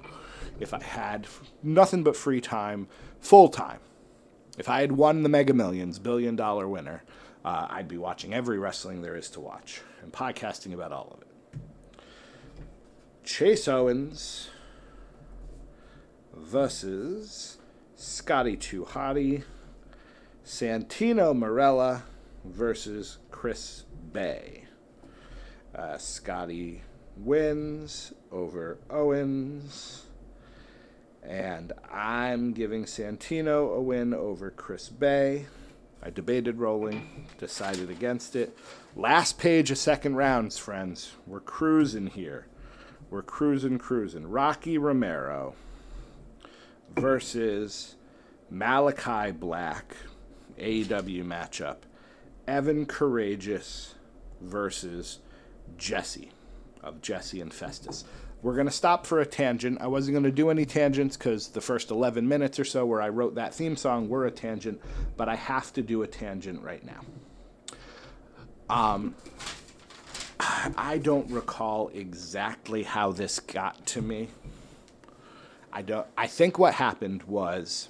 If 0.59 0.73
I 0.73 0.81
had 0.81 1.27
nothing 1.63 2.03
but 2.03 2.15
free 2.15 2.41
time, 2.41 2.87
full 3.19 3.49
time, 3.49 3.79
if 4.57 4.69
I 4.69 4.81
had 4.81 4.93
won 4.93 5.23
the 5.23 5.29
Mega 5.29 5.53
Millions, 5.53 5.99
billion 5.99 6.35
dollar 6.35 6.67
winner, 6.67 7.03
uh, 7.43 7.67
I'd 7.69 7.87
be 7.87 7.97
watching 7.97 8.33
every 8.33 8.57
wrestling 8.57 9.01
there 9.01 9.15
is 9.15 9.29
to 9.31 9.39
watch 9.39 9.81
and 10.01 10.11
podcasting 10.11 10.73
about 10.73 10.91
all 10.91 11.11
of 11.13 11.21
it. 11.21 11.27
Chase 13.23 13.67
Owens 13.67 14.49
versus 16.33 17.57
Scotty 17.95 18.55
2 18.55 18.85
Hotty, 18.85 19.43
Santino 20.45 21.35
Marella 21.35 22.03
versus 22.43 23.17
Chris 23.31 23.85
Bey. 24.13 24.64
Uh, 25.75 25.97
Scotty 25.97 26.81
wins 27.17 28.13
over 28.31 28.77
Owens. 28.89 30.05
And 31.21 31.73
I'm 31.91 32.53
giving 32.53 32.85
Santino 32.85 33.75
a 33.75 33.81
win 33.81 34.13
over 34.13 34.51
Chris 34.51 34.87
Bey. 34.87 35.47
I 36.01 36.11
debated 36.11 36.59
rolling, 36.59 37.27
decided 37.39 37.89
against 37.89 38.35
it. 38.35 38.55
Last 38.95 39.37
page 39.37 39.69
of 39.71 39.77
second 39.77 40.15
rounds, 40.15 40.57
friends. 40.57 41.13
We're 41.27 41.39
cruising 41.41 42.07
here. 42.07 42.47
We're 43.09 43.23
cruising, 43.23 43.77
cruising. 43.79 44.27
Rocky 44.27 44.77
Romero 44.77 45.55
versus 46.95 47.95
Malachi 48.49 49.31
Black, 49.31 49.95
AEW 50.57 51.25
matchup. 51.25 51.77
Evan 52.47 52.85
Karagias 52.85 53.95
versus 54.39 55.19
Jesse 55.77 56.31
of 56.83 57.01
Jesse 57.01 57.41
and 57.41 57.53
Festus. 57.53 58.05
We're 58.41 58.53
going 58.53 58.67
to 58.67 58.71
stop 58.71 59.07
for 59.07 59.19
a 59.21 59.25
tangent. 59.25 59.81
I 59.81 59.87
wasn't 59.87 60.13
going 60.13 60.23
to 60.23 60.31
do 60.31 60.49
any 60.49 60.65
tangents 60.65 61.17
because 61.17 61.47
the 61.47 61.61
first 61.61 61.89
11 61.89 62.27
minutes 62.27 62.59
or 62.59 62.63
so 62.65 62.85
where 62.85 63.01
I 63.01 63.09
wrote 63.09 63.35
that 63.35 63.53
theme 63.53 63.75
song 63.75 64.07
were 64.07 64.25
a 64.27 64.31
tangent, 64.31 64.79
but 65.17 65.27
I 65.27 65.35
have 65.35 65.73
to 65.73 65.81
do 65.81 66.03
a 66.03 66.07
tangent 66.07 66.61
right 66.61 66.83
now. 66.85 67.01
Um, 68.69 69.15
I 70.39 70.99
don't 71.01 71.29
recall 71.31 71.89
exactly 71.93 72.83
how 72.83 73.11
this 73.11 73.39
got 73.39 73.85
to 73.87 74.01
me. 74.01 74.29
I 75.71 75.81
don't. 75.81 76.07
I 76.17 76.27
think 76.27 76.57
what 76.57 76.75
happened 76.75 77.23
was. 77.23 77.89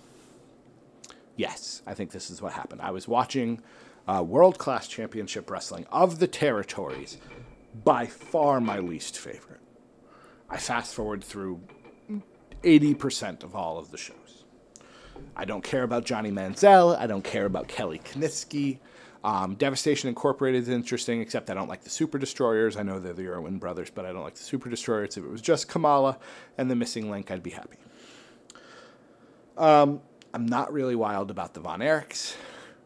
Yes, 1.38 1.81
I 1.85 1.93
think 1.93 2.11
this 2.11 2.29
is 2.29 2.41
what 2.41 2.53
happened. 2.53 2.81
I 2.81 2.91
was 2.91 3.09
watching 3.09 3.61
uh, 4.07 4.23
World 4.25 4.57
Class 4.57 4.88
Championship 4.88 5.49
Wrestling 5.49 5.85
of 5.91 6.19
the 6.19 6.27
territories, 6.27 7.17
by 7.83 8.05
far 8.05 8.61
my 8.61 8.79
least 8.79 9.17
favorite. 9.17 9.59
I 10.49 10.57
fast 10.57 10.93
forward 10.93 11.23
through 11.23 11.61
80% 12.63 13.43
of 13.43 13.55
all 13.55 13.77
of 13.77 13.91
the 13.91 13.97
shows. 13.97 14.45
I 15.35 15.45
don't 15.45 15.63
care 15.63 15.83
about 15.83 16.05
Johnny 16.05 16.31
Mantell. 16.31 16.95
I 16.95 17.07
don't 17.07 17.23
care 17.23 17.45
about 17.45 17.67
Kelly 17.67 17.99
Kiniski. 17.99 18.79
Um, 19.23 19.55
Devastation 19.55 20.07
Incorporated 20.07 20.61
is 20.61 20.69
interesting, 20.69 21.19
except 21.19 21.49
I 21.49 21.55
don't 21.55 21.67
like 21.67 21.83
the 21.83 21.89
Super 21.89 22.19
Destroyers. 22.19 22.77
I 22.77 22.83
know 22.83 22.99
they're 22.99 23.13
the 23.13 23.27
Irwin 23.27 23.57
brothers, 23.57 23.89
but 23.89 24.05
I 24.05 24.11
don't 24.11 24.23
like 24.23 24.35
the 24.35 24.43
Super 24.43 24.69
Destroyers. 24.69 25.17
If 25.17 25.23
it 25.23 25.29
was 25.29 25.41
just 25.41 25.67
Kamala 25.67 26.19
and 26.57 26.69
the 26.69 26.75
missing 26.75 27.09
link, 27.09 27.31
I'd 27.31 27.41
be 27.41 27.49
happy. 27.49 27.77
Um, 29.57 30.01
I'm 30.33 30.45
not 30.45 30.71
really 30.71 30.95
wild 30.95 31.31
about 31.31 31.53
the 31.53 31.59
Von 31.59 31.79
Erichs, 31.79 32.35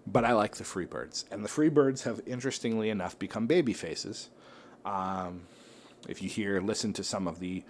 but 0.07 0.23
I 0.23 0.33
like 0.33 0.55
the 0.55 0.63
Freebirds. 0.63 1.25
And 1.29 1.43
the 1.43 1.49
Freebirds 1.49 2.03
have, 2.03 2.21
interestingly 2.25 2.89
enough, 2.89 3.19
become 3.19 3.47
baby 3.47 3.73
faces. 3.73 4.29
Um, 4.85 5.41
if 6.07 6.21
you 6.21 6.29
hear, 6.29 6.61
listen 6.61 6.93
to 6.93 7.03
some 7.03 7.27
of 7.27 7.39
the 7.39 7.63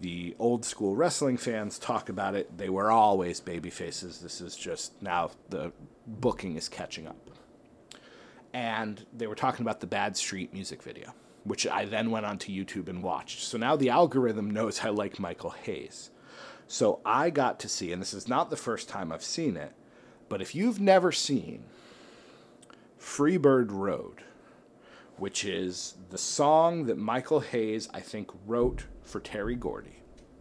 the 0.00 0.34
old 0.38 0.64
school 0.64 0.96
wrestling 0.96 1.36
fans 1.36 1.78
talk 1.78 2.08
about 2.08 2.34
it, 2.34 2.56
they 2.56 2.70
were 2.70 2.90
always 2.90 3.38
baby 3.38 3.70
faces. 3.70 4.20
This 4.20 4.40
is 4.40 4.56
just 4.56 5.00
now 5.02 5.30
the 5.50 5.72
booking 6.06 6.56
is 6.56 6.68
catching 6.68 7.06
up. 7.06 7.16
And 8.52 9.04
they 9.12 9.26
were 9.26 9.34
talking 9.34 9.62
about 9.62 9.80
the 9.80 9.86
Bad 9.86 10.16
Street 10.16 10.52
music 10.52 10.82
video, 10.82 11.12
which 11.44 11.66
I 11.66 11.84
then 11.84 12.10
went 12.10 12.26
onto 12.26 12.50
YouTube 12.50 12.88
and 12.88 13.02
watched. 13.02 13.42
So 13.42 13.58
now 13.58 13.76
the 13.76 13.90
algorithm 13.90 14.50
knows 14.50 14.80
I 14.80 14.88
like 14.88 15.20
Michael 15.20 15.50
Hayes. 15.50 16.10
So 16.66 17.00
I 17.04 17.30
got 17.30 17.60
to 17.60 17.68
see, 17.68 17.92
and 17.92 18.00
this 18.00 18.14
is 18.14 18.26
not 18.26 18.48
the 18.48 18.56
first 18.56 18.88
time 18.88 19.12
I've 19.12 19.22
seen 19.22 19.56
it, 19.56 19.72
but 20.28 20.40
if 20.40 20.54
you've 20.54 20.80
never 20.80 21.12
seen 21.12 21.64
Freebird 22.98 23.70
Road, 23.70 24.22
which 25.20 25.44
is 25.44 25.96
the 26.08 26.16
song 26.16 26.86
that 26.86 26.96
Michael 26.96 27.40
Hayes, 27.40 27.90
I 27.92 28.00
think, 28.00 28.30
wrote 28.46 28.86
for 29.02 29.20
Terry 29.20 29.54
Gordy 29.54 30.00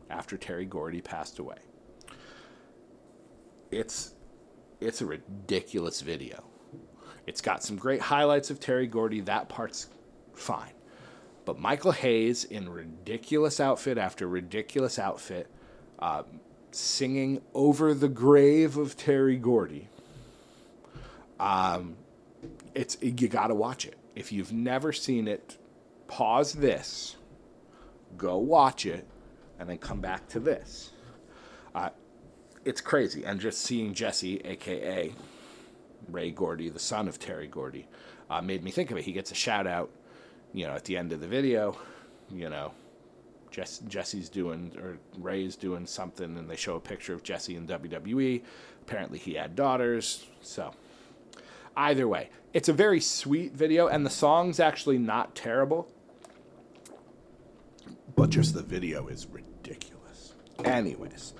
after 0.10 0.38
Terry 0.38 0.64
Gordy 0.64 1.02
passed 1.02 1.38
away. 1.38 1.58
It's 3.72 4.14
it's 4.80 5.02
a 5.02 5.06
ridiculous 5.06 6.00
video. 6.00 6.46
It's 7.28 7.42
got 7.42 7.62
some 7.62 7.76
great 7.76 8.00
highlights 8.00 8.52
of 8.52 8.62
Terry 8.62 8.88
Gordy. 8.88 9.20
That 9.20 9.50
part's 9.50 9.88
fine. 10.34 10.72
But 11.44 11.60
Michael 11.60 11.92
Hayes 11.92 12.46
in 12.46 12.70
ridiculous 12.70 13.60
outfit 13.60 13.98
after 13.98 14.30
ridiculous 14.30 14.98
outfit, 14.98 15.52
uh, 16.00 16.24
singing 16.72 17.42
over 17.54 17.94
the 17.94 18.08
grave 18.08 18.78
of 18.78 18.96
Terry 18.96 19.36
Gordy. 19.36 19.90
Um, 21.38 21.98
it's 22.74 22.96
you 23.02 23.28
got 23.28 23.48
to 23.48 23.56
watch 23.56 23.86
it. 23.86 23.98
If 24.20 24.34
you've 24.34 24.52
never 24.52 24.92
seen 24.92 25.30
it, 25.30 25.58
pause 26.10 26.52
this, 26.52 27.16
go 28.18 28.38
watch 28.38 28.86
it, 28.86 29.08
and 29.58 29.70
then 29.70 29.78
come 29.78 30.02
back 30.02 30.28
to 30.30 30.42
this. 30.42 30.92
Uh, 31.74 31.92
it's 32.66 32.82
crazy. 32.82 33.24
And 33.24 33.40
just 33.40 33.62
seeing 33.62 33.94
Jesse, 33.94 34.42
aka 34.44 35.14
Ray 36.10 36.32
Gordy, 36.32 36.68
the 36.68 36.80
son 36.80 37.08
of 37.08 37.18
Terry 37.18 37.48
Gordy, 37.48 37.88
uh, 38.30 38.42
made 38.42 38.62
me 38.62 38.72
think 38.72 38.92
of 38.92 38.98
it. 38.98 39.06
He 39.06 39.14
gets 39.14 39.32
a 39.32 39.36
shout 39.36 39.66
out, 39.66 39.90
you 40.52 40.68
know, 40.68 40.74
at 40.74 40.84
the 40.84 40.98
end 40.98 41.14
of 41.14 41.22
the 41.22 41.28
video, 41.28 41.78
you 42.30 42.50
know, 42.50 42.74
Jess, 43.52 43.80
Jesse's 43.88 44.28
doing 44.28 44.74
or 44.82 44.98
Ray's 45.18 45.56
doing 45.56 45.86
something, 45.86 46.38
and 46.38 46.50
they 46.50 46.58
show 46.58 46.76
a 46.76 46.82
picture 46.82 47.14
of 47.14 47.24
Jesse 47.24 47.56
in 47.56 47.66
WWE. 47.66 48.44
Apparently, 48.82 49.18
he 49.18 49.36
had 49.36 49.56
daughters. 49.56 50.26
So, 50.42 50.74
either 51.76 52.08
way, 52.08 52.30
it's 52.54 52.70
a 52.70 52.74
very 52.74 53.00
sweet 53.00 53.54
video, 53.54 53.88
and 53.88 54.06
the 54.06 54.10
song's 54.10 54.60
actually 54.60 54.98
not 54.98 55.36
terrible. 55.36 55.88
But 58.16 58.32
just 58.32 58.54
the 58.54 58.64
video 58.64 59.08
is 59.08 59.28
ridiculous. 59.28 60.34
Anyways, 60.64 61.34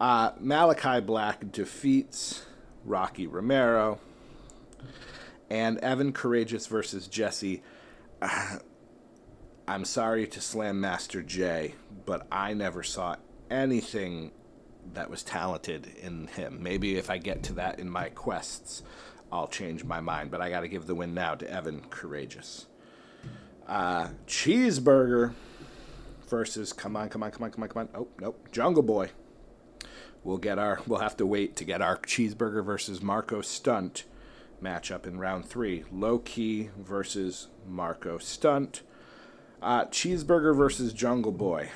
uh, 0.00 0.32
Malachi 0.40 1.00
Black 1.00 1.52
defeats 1.52 2.44
Rocky 2.84 3.26
Romero 3.26 4.00
and 5.50 5.78
Evan 5.78 6.12
Karagias 6.12 6.66
versus 6.66 7.06
Jesse. 7.06 7.62
Uh, 8.20 8.58
I'm 9.68 9.86
sorry 9.86 10.26
to 10.26 10.42
slam 10.42 10.80
Master 10.82 11.22
J, 11.22 11.74
but 12.04 12.26
I 12.30 12.52
never 12.52 12.82
saw 12.82 13.16
anything 13.50 14.32
that 14.92 15.08
was 15.08 15.22
talented 15.22 15.86
in 16.02 16.26
him. 16.26 16.62
Maybe 16.62 16.96
if 16.96 17.08
I 17.08 17.16
get 17.16 17.42
to 17.44 17.54
that 17.54 17.78
in 17.78 17.88
my 17.88 18.10
quests, 18.10 18.82
I'll 19.34 19.48
change 19.48 19.84
my 19.84 20.00
mind. 20.00 20.30
But 20.30 20.40
I 20.40 20.48
got 20.48 20.60
to 20.60 20.68
give 20.68 20.86
the 20.86 20.94
win 20.94 21.12
now 21.12 21.34
to 21.34 21.50
Evan 21.50 21.82
Karagias. 21.90 22.66
Uh, 23.66 24.08
cheeseburger 24.26 25.32
versus 26.28 26.72
come 26.72 26.96
on, 26.96 27.08
come 27.08 27.22
on, 27.22 27.32
come 27.32 27.42
on, 27.42 27.50
come 27.50 27.62
on, 27.64 27.68
come 27.68 27.80
on. 27.82 27.88
Oh 27.94 28.08
nope, 28.20 28.48
Jungle 28.52 28.82
Boy. 28.82 29.10
We'll 30.22 30.38
get 30.38 30.58
our. 30.58 30.80
We'll 30.86 31.00
have 31.00 31.16
to 31.16 31.26
wait 31.26 31.56
to 31.56 31.64
get 31.64 31.82
our 31.82 31.98
cheeseburger 31.98 32.64
versus 32.64 33.02
Marco 33.02 33.40
Stunt 33.40 34.04
matchup 34.62 35.06
in 35.06 35.18
round 35.18 35.46
three. 35.46 35.84
Low 35.92 36.18
key 36.18 36.70
versus 36.78 37.48
Marco 37.68 38.18
Stunt. 38.18 38.82
Uh, 39.60 39.86
Cheeseburger 39.86 40.54
versus 40.54 40.92
Jungle 40.92 41.32
Boy. 41.32 41.70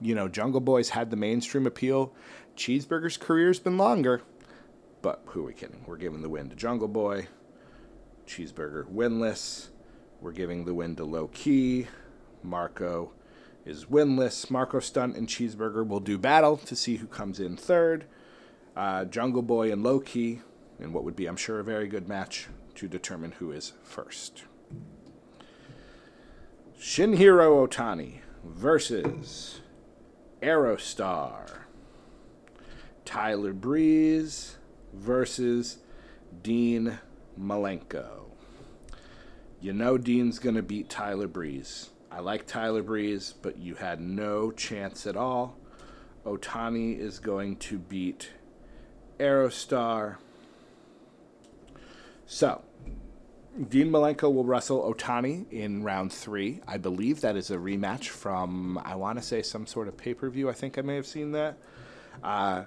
You 0.00 0.14
know, 0.14 0.26
Jungle 0.26 0.60
Boy's 0.60 0.90
had 0.90 1.10
the 1.10 1.16
mainstream 1.16 1.66
appeal. 1.66 2.14
Cheeseburger's 2.56 3.16
career's 3.16 3.60
been 3.60 3.76
longer. 3.76 4.22
But 5.00 5.22
who 5.26 5.42
are 5.42 5.46
we 5.46 5.54
kidding? 5.54 5.84
We're 5.86 5.96
giving 5.96 6.22
the 6.22 6.28
win 6.28 6.48
to 6.50 6.56
Jungle 6.56 6.88
Boy. 6.88 7.28
Cheeseburger 8.26 8.84
winless. 8.92 9.68
We're 10.20 10.32
giving 10.32 10.64
the 10.64 10.74
win 10.74 10.96
to 10.96 11.04
Low 11.04 11.28
Ki. 11.28 11.86
Marco 12.42 13.12
is 13.64 13.86
winless. 13.86 14.50
Marco 14.50 14.80
Stunt 14.80 15.16
and 15.16 15.28
Cheeseburger 15.28 15.86
will 15.86 16.00
do 16.00 16.18
battle 16.18 16.56
to 16.56 16.74
see 16.74 16.96
who 16.96 17.06
comes 17.06 17.38
in 17.38 17.56
third. 17.56 18.06
Uh, 18.76 19.04
Jungle 19.04 19.42
Boy 19.42 19.72
and 19.72 19.82
Low 19.82 20.00
Ki 20.00 20.40
in 20.80 20.92
what 20.92 21.04
would 21.04 21.16
be, 21.16 21.26
I'm 21.26 21.36
sure, 21.36 21.60
a 21.60 21.64
very 21.64 21.88
good 21.88 22.08
match 22.08 22.48
to 22.76 22.88
determine 22.88 23.32
who 23.32 23.50
is 23.50 23.72
first. 23.82 24.44
Shinjiro 26.80 27.66
Otani 27.66 28.20
versus 28.44 29.60
Aerostar. 30.40 31.50
Tyler 33.04 33.52
Breeze 33.52 34.57
versus 34.98 35.78
Dean 36.42 36.98
Malenko. 37.40 38.24
You 39.60 39.72
know 39.72 39.98
Dean's 39.98 40.38
going 40.38 40.56
to 40.56 40.62
beat 40.62 40.88
Tyler 40.88 41.28
Breeze. 41.28 41.90
I 42.10 42.20
like 42.20 42.46
Tyler 42.46 42.82
Breeze, 42.82 43.34
but 43.40 43.58
you 43.58 43.74
had 43.74 44.00
no 44.00 44.50
chance 44.50 45.06
at 45.06 45.16
all. 45.16 45.56
Otani 46.24 46.98
is 46.98 47.18
going 47.18 47.56
to 47.56 47.78
beat 47.78 48.30
Aerostar. 49.18 50.16
So, 52.26 52.62
Dean 53.68 53.90
Malenko 53.90 54.32
will 54.32 54.44
wrestle 54.44 54.92
Otani 54.92 55.50
in 55.50 55.82
round 55.82 56.12
three. 56.12 56.60
I 56.66 56.78
believe 56.78 57.20
that 57.22 57.36
is 57.36 57.50
a 57.50 57.56
rematch 57.56 58.08
from, 58.08 58.78
I 58.84 58.94
want 58.94 59.18
to 59.18 59.24
say, 59.24 59.42
some 59.42 59.66
sort 59.66 59.88
of 59.88 59.96
pay 59.96 60.14
per 60.14 60.28
view. 60.30 60.48
I 60.48 60.52
think 60.52 60.78
I 60.78 60.82
may 60.82 60.94
have 60.94 61.06
seen 61.06 61.32
that. 61.32 61.58
Uh, 62.22 62.64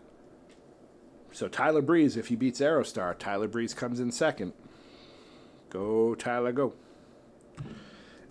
so, 1.31 1.47
Tyler 1.47 1.81
Breeze, 1.81 2.17
if 2.17 2.27
he 2.27 2.35
beats 2.35 2.59
Aerostar, 2.59 3.17
Tyler 3.17 3.47
Breeze 3.47 3.73
comes 3.73 3.99
in 3.99 4.11
second. 4.11 4.53
Go, 5.69 6.13
Tyler, 6.15 6.51
go. 6.51 6.73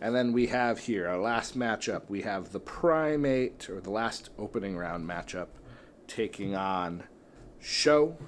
And 0.02 0.14
then 0.14 0.32
we 0.32 0.48
have 0.48 0.80
here 0.80 1.08
our 1.08 1.18
last 1.18 1.58
matchup. 1.58 2.02
We 2.08 2.22
have 2.22 2.52
the 2.52 2.60
Primate, 2.60 3.68
or 3.70 3.80
the 3.80 3.90
last 3.90 4.30
opening 4.38 4.76
round 4.76 5.08
matchup, 5.08 5.48
taking 6.06 6.54
on 6.54 7.04
Sho. 7.58 8.18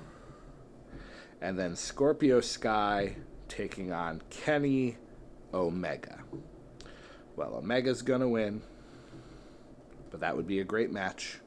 And 1.41 1.59
then 1.59 1.77
Scorpio 1.77 2.41
Sky 2.41 3.17
taking 3.49 3.93
on 3.93 4.23
Kenny 4.31 4.97
Omega. 5.53 6.21
Well, 7.37 7.57
Omega's 7.57 8.03
going 8.03 8.21
to 8.21 8.29
win, 8.29 8.63
but 10.11 10.21
that 10.21 10.37
would 10.37 10.47
be 10.47 10.61
a 10.61 10.65
great 10.65 10.91
match. 10.91 11.41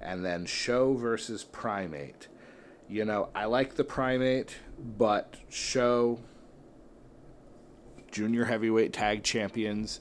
And 0.00 0.24
then 0.24 0.44
Sho 0.44 0.94
versus 0.94 1.44
Primate. 1.44 2.28
You 2.88 3.04
know, 3.04 3.30
I 3.34 3.46
like 3.46 3.74
the 3.74 3.84
Primate, 3.84 4.56
but 4.98 5.36
Sho 5.48 6.20
junior 8.10 8.44
heavyweight 8.44 8.92
tag 8.92 9.24
champions. 9.24 10.00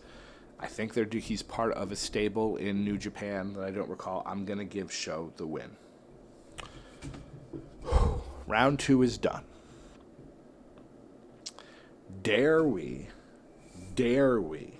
I 0.59 0.67
think 0.67 0.93
they're 0.93 1.07
he's 1.11 1.41
part 1.41 1.73
of 1.73 1.91
a 1.91 1.95
stable 1.95 2.57
in 2.57 2.85
New 2.85 2.97
Japan 2.97 3.53
that 3.53 3.63
I 3.63 3.71
don't 3.71 3.89
recall. 3.89 4.23
I'm 4.25 4.45
gonna 4.45 4.65
give 4.65 4.93
Sho 4.93 5.33
the 5.37 5.47
win. 5.47 5.75
Round 8.47 8.79
two 8.79 9.01
is 9.01 9.17
done. 9.17 9.43
Dare 12.21 12.63
we, 12.63 13.07
dare 13.95 14.39
we 14.39 14.79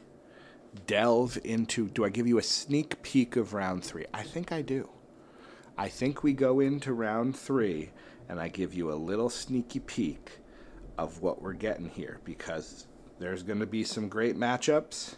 delve 0.85 1.37
into? 1.43 1.89
Do 1.89 2.05
I 2.05 2.09
give 2.09 2.27
you 2.27 2.37
a 2.37 2.43
sneak 2.43 3.01
peek 3.01 3.35
of 3.35 3.53
round 3.53 3.83
three? 3.83 4.05
I 4.13 4.23
think 4.23 4.51
I 4.51 4.61
do. 4.61 4.89
I 5.77 5.89
think 5.89 6.23
we 6.23 6.33
go 6.33 6.59
into 6.59 6.93
round 6.93 7.35
three 7.35 7.91
and 8.29 8.39
I 8.39 8.47
give 8.47 8.73
you 8.73 8.91
a 8.91 8.95
little 8.95 9.29
sneaky 9.29 9.79
peek 9.79 10.39
of 10.97 11.21
what 11.21 11.41
we're 11.41 11.53
getting 11.53 11.89
here 11.89 12.19
because 12.23 12.87
there's 13.19 13.43
going 13.43 13.59
to 13.59 13.65
be 13.65 13.83
some 13.83 14.09
great 14.09 14.35
matchups. 14.35 15.15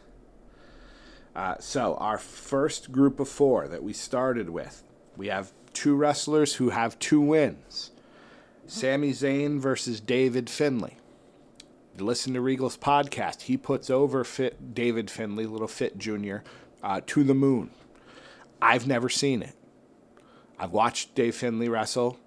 Uh, 1.35 1.55
so, 1.59 1.95
our 1.95 2.17
first 2.17 2.91
group 2.91 3.19
of 3.19 3.27
four 3.27 3.67
that 3.67 3.83
we 3.83 3.91
started 3.91 4.49
with, 4.49 4.83
we 5.17 5.27
have 5.27 5.51
two 5.73 5.95
wrestlers 5.95 6.55
who 6.55 6.69
have 6.69 6.97
two 6.97 7.19
wins 7.19 7.91
Sami 8.67 9.11
Zayn 9.11 9.59
versus 9.59 9.99
David 9.99 10.49
Finlay. 10.49 10.97
You 11.97 12.05
listen 12.05 12.33
to 12.33 12.41
Regal's 12.41 12.77
podcast, 12.77 13.43
he 13.43 13.57
puts 13.57 13.89
over 13.89 14.23
Fit 14.23 14.73
David 14.73 15.11
Finlay, 15.11 15.45
Little 15.45 15.67
Fit 15.67 15.97
Jr., 15.97 16.37
uh, 16.81 17.01
to 17.07 17.23
the 17.23 17.33
moon. 17.33 17.69
I've 18.61 18.87
never 18.87 19.09
seen 19.09 19.41
it. 19.41 19.55
I've 20.57 20.71
watched 20.71 21.15
Dave 21.15 21.35
Finlay 21.35 21.67
wrestle. 21.67 22.17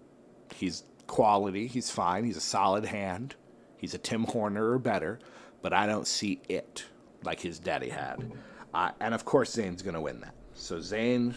He's 0.54 0.84
quality, 1.06 1.66
he's 1.66 1.90
fine, 1.90 2.24
he's 2.24 2.36
a 2.36 2.40
solid 2.40 2.86
hand, 2.86 3.34
he's 3.76 3.94
a 3.94 3.98
Tim 3.98 4.24
Horner 4.24 4.70
or 4.70 4.78
better 4.78 5.18
but 5.62 5.72
I 5.72 5.86
don't 5.86 6.06
see 6.06 6.40
it 6.48 6.86
like 7.24 7.40
his 7.40 7.58
daddy 7.58 7.88
had. 7.88 8.32
Uh, 8.72 8.90
and 9.00 9.14
of 9.14 9.24
course, 9.24 9.56
Zayn's 9.56 9.82
going 9.82 9.94
to 9.94 10.00
win 10.00 10.20
that. 10.20 10.34
So 10.54 10.78
Zayn 10.78 11.34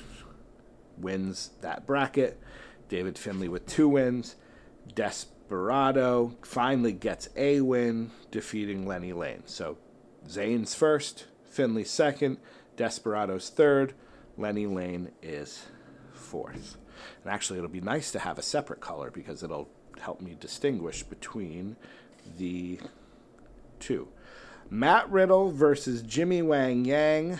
wins 0.97 1.51
that 1.61 1.87
bracket. 1.87 2.39
David 2.89 3.17
Finlay 3.17 3.47
with 3.47 3.65
two 3.65 3.89
wins. 3.89 4.35
Desperado 4.93 6.35
finally 6.43 6.91
gets 6.91 7.29
a 7.35 7.61
win, 7.61 8.11
defeating 8.31 8.85
Lenny 8.85 9.13
Lane. 9.13 9.43
So 9.45 9.77
Zayn's 10.27 10.75
first, 10.75 11.25
Finlay 11.49 11.83
second, 11.83 12.37
Desperado's 12.75 13.49
third, 13.49 13.93
Lenny 14.37 14.67
Lane 14.67 15.11
is 15.21 15.65
fourth. 16.13 16.77
And 17.23 17.33
actually, 17.33 17.59
it'll 17.59 17.69
be 17.69 17.81
nice 17.81 18.11
to 18.11 18.19
have 18.19 18.37
a 18.37 18.43
separate 18.43 18.81
color 18.81 19.11
because 19.11 19.43
it'll 19.43 19.69
help 19.99 20.21
me 20.21 20.35
distinguish 20.39 21.03
between 21.03 21.75
the 22.37 22.79
two. 23.79 24.07
Matt 24.69 25.09
Riddle 25.11 25.51
versus 25.51 26.01
Jimmy 26.01 26.41
Wang 26.41 26.85
Yang. 26.85 27.39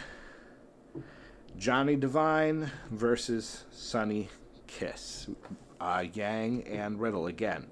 Johnny 1.57 1.95
Devine 1.95 2.71
versus 2.89 3.65
Sonny 3.71 4.29
Kiss. 4.67 5.29
Uh, 5.79 6.05
Yang 6.13 6.67
and 6.67 6.99
Riddle 6.99 7.27
again. 7.27 7.67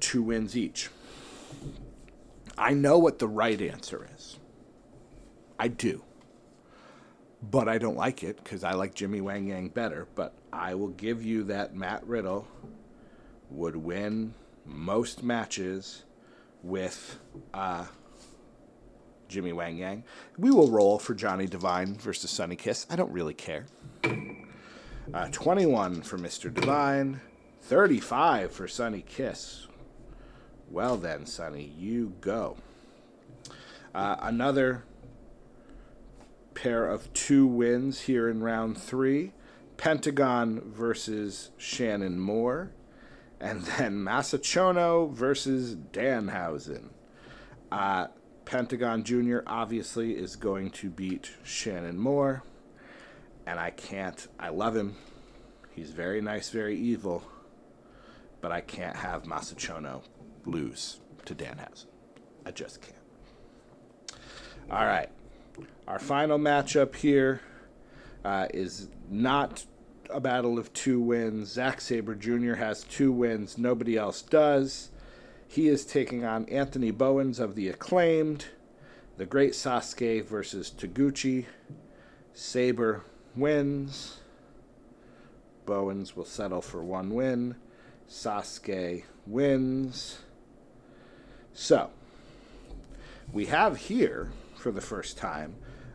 Two 0.00 0.22
wins 0.22 0.56
each. 0.56 0.90
I 2.56 2.72
know 2.74 2.98
what 2.98 3.18
the 3.18 3.28
right 3.28 3.60
answer 3.60 4.06
is. 4.14 4.38
I 5.58 5.68
do. 5.68 6.02
But 7.42 7.68
I 7.68 7.78
don't 7.78 7.96
like 7.96 8.22
it 8.22 8.42
because 8.42 8.64
I 8.64 8.72
like 8.72 8.94
Jimmy 8.94 9.20
Wang 9.20 9.48
Yang 9.48 9.68
better. 9.70 10.06
But 10.14 10.34
I 10.54 10.74
will 10.74 10.88
give 10.88 11.24
you 11.24 11.44
that 11.44 11.74
Matt 11.74 12.06
Riddle 12.06 12.46
would 13.50 13.76
win 13.76 14.34
most 14.64 15.22
matches 15.22 16.04
with 16.62 17.18
uh, 17.52 17.86
Jimmy 19.28 19.52
Wang 19.52 19.76
Yang. 19.76 20.04
We 20.38 20.50
will 20.50 20.68
roll 20.68 20.98
for 20.98 21.12
Johnny 21.14 21.46
Devine 21.46 21.94
versus 21.96 22.30
Sonny 22.30 22.56
Kiss. 22.56 22.86
I 22.88 22.96
don't 22.96 23.10
really 23.10 23.34
care. 23.34 23.66
Uh, 25.12 25.28
21 25.32 26.02
for 26.02 26.18
Mr. 26.18 26.52
Devine, 26.54 27.20
35 27.62 28.52
for 28.52 28.68
Sonny 28.68 29.02
Kiss. 29.06 29.66
Well 30.70 30.96
then, 30.96 31.26
Sonny, 31.26 31.72
you 31.76 32.14
go. 32.20 32.56
Uh, 33.94 34.16
another 34.20 34.84
pair 36.54 36.86
of 36.86 37.12
two 37.12 37.46
wins 37.46 38.02
here 38.02 38.28
in 38.28 38.42
round 38.42 38.78
three 38.78 39.32
Pentagon 39.76 40.62
versus 40.66 41.50
Shannon 41.56 42.18
Moore 42.18 42.70
and 43.40 43.62
then 43.78 43.96
Masa 43.96 44.38
Chono 44.38 45.10
versus 45.12 45.76
Danhausen. 45.76 46.90
Uh, 47.70 48.08
Pentagon 48.44 49.04
Jr. 49.04 49.38
obviously 49.46 50.12
is 50.12 50.36
going 50.36 50.70
to 50.70 50.90
beat 50.90 51.30
Shannon 51.42 51.98
Moore, 51.98 52.42
and 53.46 53.58
I 53.58 53.70
can't. 53.70 54.26
I 54.38 54.50
love 54.50 54.76
him. 54.76 54.96
He's 55.70 55.90
very 55.90 56.20
nice, 56.20 56.50
very 56.50 56.78
evil, 56.78 57.24
but 58.40 58.52
I 58.52 58.60
can't 58.60 58.96
have 58.96 59.24
Masa 59.24 59.54
Chono 59.54 60.02
lose 60.44 61.00
to 61.24 61.34
Danhausen. 61.34 61.86
I 62.46 62.50
just 62.50 62.80
can't. 62.80 64.20
All 64.70 64.86
right. 64.86 65.08
Our 65.88 65.98
final 65.98 66.38
matchup 66.38 66.94
here 66.94 67.40
uh, 68.24 68.46
is 68.52 68.88
not 69.10 69.64
a 70.10 70.20
battle 70.20 70.58
of 70.58 70.72
two 70.72 71.00
wins. 71.00 71.50
Zack 71.50 71.80
Sabre 71.80 72.14
Jr. 72.14 72.54
has 72.54 72.84
two 72.84 73.12
wins. 73.12 73.58
Nobody 73.58 73.96
else 73.96 74.22
does. 74.22 74.90
He 75.46 75.68
is 75.68 75.84
taking 75.84 76.24
on 76.24 76.46
Anthony 76.46 76.90
Bowens 76.90 77.38
of 77.38 77.54
the 77.54 77.68
acclaimed. 77.68 78.46
The 79.16 79.26
Great 79.26 79.52
Sasuke 79.52 80.24
versus 80.24 80.72
Taguchi. 80.76 81.46
Sabre 82.32 83.04
wins. 83.36 84.18
Bowens 85.66 86.16
will 86.16 86.24
settle 86.24 86.60
for 86.60 86.82
one 86.82 87.14
win. 87.14 87.56
Sasuke 88.08 89.04
wins. 89.26 90.18
So, 91.52 91.90
we 93.32 93.46
have 93.46 93.76
here, 93.76 94.32
for 94.56 94.72
the 94.72 94.80
first 94.80 95.16
time, 95.16 95.54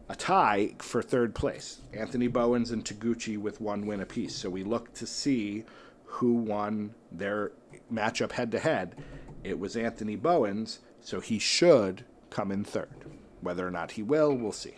a 0.09 0.15
tie 0.15 0.73
for 0.79 1.01
third 1.01 1.35
place. 1.35 1.79
Anthony 1.93 2.27
Bowens 2.27 2.71
and 2.71 2.83
Taguchi 2.83 3.37
with 3.37 3.61
one 3.61 3.85
win 3.85 4.01
apiece. 4.01 4.35
So 4.35 4.49
we 4.49 4.63
look 4.63 4.93
to 4.95 5.05
see 5.05 5.63
who 6.05 6.33
won 6.33 6.95
their 7.11 7.51
matchup 7.93 8.31
head 8.31 8.51
to 8.51 8.59
head. 8.59 8.95
It 9.43 9.59
was 9.59 9.77
Anthony 9.77 10.15
Bowens, 10.15 10.79
so 10.99 11.19
he 11.19 11.37
should 11.37 12.03
come 12.31 12.51
in 12.51 12.63
third. 12.63 13.05
Whether 13.41 13.65
or 13.65 13.71
not 13.71 13.91
he 13.91 14.03
will, 14.03 14.35
we'll 14.35 14.51
see. 14.51 14.75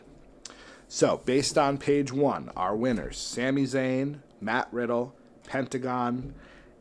So, 0.88 1.22
based 1.24 1.58
on 1.58 1.78
page 1.78 2.12
one, 2.12 2.52
our 2.56 2.76
winners 2.76 3.18
Sami 3.18 3.64
Zayn, 3.64 4.20
Matt 4.42 4.68
Riddle, 4.72 5.16
Pentagon, 5.48 6.34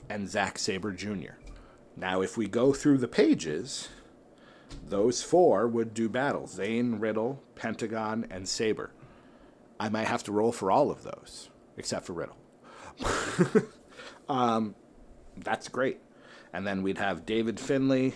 and 0.09 0.29
Zack 0.29 0.59
Sabre 0.59 0.91
Jr. 0.91 1.35
Now, 1.97 2.21
if 2.21 2.37
we 2.37 2.49
go 2.49 2.73
through 2.73 2.99
the 2.99 3.09
pages, 3.09 3.89
those 4.87 5.23
four 5.23 5.67
would 5.69 5.95
do 5.95 6.09
battle 6.09 6.43
Zayn, 6.43 7.01
Riddle, 7.01 7.43
Pentagon, 7.55 8.27
and 8.31 8.49
Sabre. 8.49 8.91
I 9.79 9.89
might 9.89 10.09
have 10.09 10.25
to 10.25 10.33
roll 10.33 10.53
for 10.53 10.71
all 10.71 10.91
of 10.91 11.03
those, 11.03 11.49
except 11.77 12.07
for 12.07 12.13
Riddle. 12.13 12.37
um, 14.29 14.75
that's 15.37 15.69
great. 15.69 16.01
And 16.53 16.67
then 16.67 16.83
we'd 16.83 16.99
have 16.99 17.25
David 17.25 17.59
Finlay, 17.59 18.15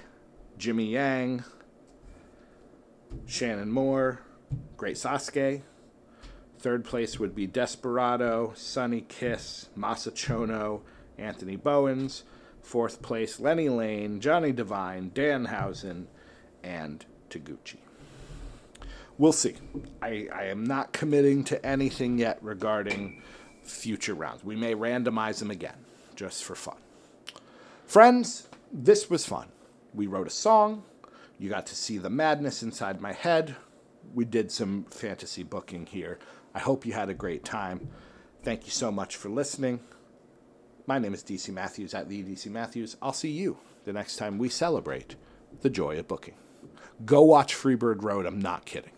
Jimmy 0.59 0.87
Yang, 0.87 1.45
Shannon 3.27 3.71
Moore, 3.71 4.21
Great 4.77 4.97
Sasuke. 4.97 5.63
Third 6.59 6.85
place 6.85 7.19
would 7.19 7.35
be 7.35 7.47
Desperado, 7.47 8.53
Sonny 8.57 9.03
Kiss, 9.03 9.69
Masa 9.77 10.13
Chono, 10.13 10.83
Anthony 11.19 11.57
Bowens. 11.57 12.25
Fourth 12.63 13.03
place, 13.03 13.39
Lenny 13.39 13.69
Lane, 13.69 14.21
Johnny 14.21 14.51
Devine, 14.51 15.11
Danhausen, 15.11 16.07
and 16.65 17.05
Taguchi. 17.31 17.77
We'll 19.17 19.33
see. 19.33 19.55
I, 20.03 20.29
I 20.35 20.45
am 20.47 20.65
not 20.65 20.93
committing 20.93 21.45
to 21.45 21.65
anything 21.65 22.19
yet 22.19 22.39
regarding 22.43 23.23
future 23.63 24.15
rounds. 24.15 24.43
We 24.43 24.57
may 24.57 24.75
randomize 24.75 25.39
them 25.39 25.51
again, 25.51 25.77
just 26.17 26.43
for 26.43 26.57
fun. 26.57 26.77
Friends, 27.87 28.49
this 28.73 29.09
was 29.09 29.25
fun. 29.25 29.49
We 29.95 30.09
wrote 30.09 30.27
a 30.27 30.31
song. 30.31 30.83
You 31.39 31.49
got 31.49 31.67
to 31.67 31.77
see 31.77 31.99
the 31.99 32.11
madness 32.11 32.63
inside 32.63 33.01
my 33.01 33.13
head. 33.13 33.55
We 34.15 34.25
did 34.25 34.51
some 34.51 34.85
fantasy 34.91 35.43
booking 35.43 35.87
here. 35.87 36.19
I 36.55 36.59
hope 36.59 36.85
you 36.85 36.93
had 36.93 37.09
a 37.09 37.15
great 37.15 37.45
time. 37.45 37.89
Thank 38.43 38.65
you 38.65 38.71
so 38.71 38.91
much 38.91 39.17
for 39.17 39.29
listening. 39.29 39.81
My 40.87 40.99
name 40.99 41.15
is 41.15 41.23
DC 41.25 41.51
Matthews 41.51 41.95
at 41.95 42.09
the 42.09 42.23
DC 42.23 42.47
Matthews. 42.47 42.97
I'll 43.01 43.13
see 43.13 43.31
you 43.31 43.59
the 43.85 43.93
next 43.93 44.17
time 44.17 44.39
we 44.39 44.49
celebrate 44.49 45.17
the 45.63 45.71
joy 45.71 45.99
of 45.99 46.09
booking. 46.09 46.35
Go 47.05 47.23
watch 47.23 47.55
Freebird 47.55 48.03
Road. 48.03 48.27
I'm 48.27 48.41
not 48.41 48.65
kidding. 48.65 48.94